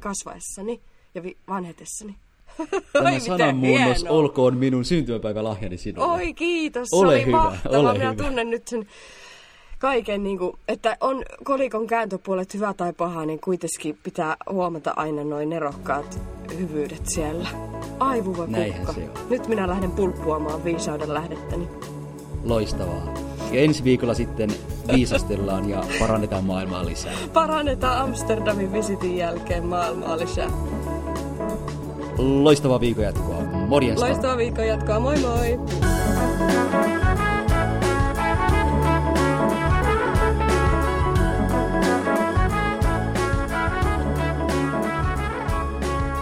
kasvaessani 0.00 0.80
ja 1.14 1.22
vi- 1.22 1.36
vanhetessani. 1.48 2.14
Tämä 2.92 3.10
Oi, 3.10 3.20
sananmuunnos 3.20 3.98
hienoa. 3.98 4.16
olkoon 4.18 4.56
minun 4.56 4.84
syntymäpäivälahjani 4.84 5.76
sinulle. 5.78 6.12
Oi 6.12 6.34
kiitos, 6.34 6.88
Ole 6.92 7.12
se 7.12 7.16
oli 7.18 7.26
hyvä, 7.26 7.36
mahtavaa. 7.36 7.78
ole 7.80 7.92
Minä 7.92 8.10
hyvä. 8.10 8.24
tunnen 8.24 8.50
nyt 8.50 8.68
sen 8.68 8.86
kaiken, 9.78 10.24
niin 10.24 10.38
kuin, 10.38 10.56
että 10.68 10.96
on 11.00 11.22
kolikon 11.44 11.86
kääntöpuolet 11.86 12.54
hyvä 12.54 12.74
tai 12.74 12.92
paha, 12.92 13.24
niin 13.26 13.40
kuitenkin 13.40 13.98
pitää 14.02 14.36
huomata 14.50 14.92
aina 14.96 15.24
noin 15.24 15.50
nerokkaat 15.50 16.20
hyvyydet 16.58 17.06
siellä. 17.08 17.48
Aivuva 18.00 18.46
kukka. 18.46 18.94
Nyt 19.30 19.48
minä 19.48 19.68
lähden 19.68 19.90
pulppuamaan 19.90 20.64
viisauden 20.64 21.14
lähdettäni. 21.14 21.68
Loistavaa. 22.44 23.14
Ja 23.52 23.60
ensi 23.60 23.84
viikolla 23.84 24.14
sitten 24.14 24.50
viisastellaan 24.94 25.70
ja 25.70 25.84
parannetaan 25.98 26.44
maailmaa 26.44 26.84
lisää. 26.84 27.12
Parannetaan 27.32 27.98
Amsterdamin 27.98 28.72
visitin 28.72 29.16
jälkeen 29.16 29.66
maailmaa 29.66 30.18
lisää. 30.18 30.50
Loistavaa 32.18 32.80
viikon 32.80 33.04
jatkoa. 33.04 33.42
Morjesta. 33.68 34.06
Loistavaa 34.06 34.36
viikon 34.36 34.66
jatkoa, 34.66 35.00
moi 35.00 35.16
moi! 35.18 35.60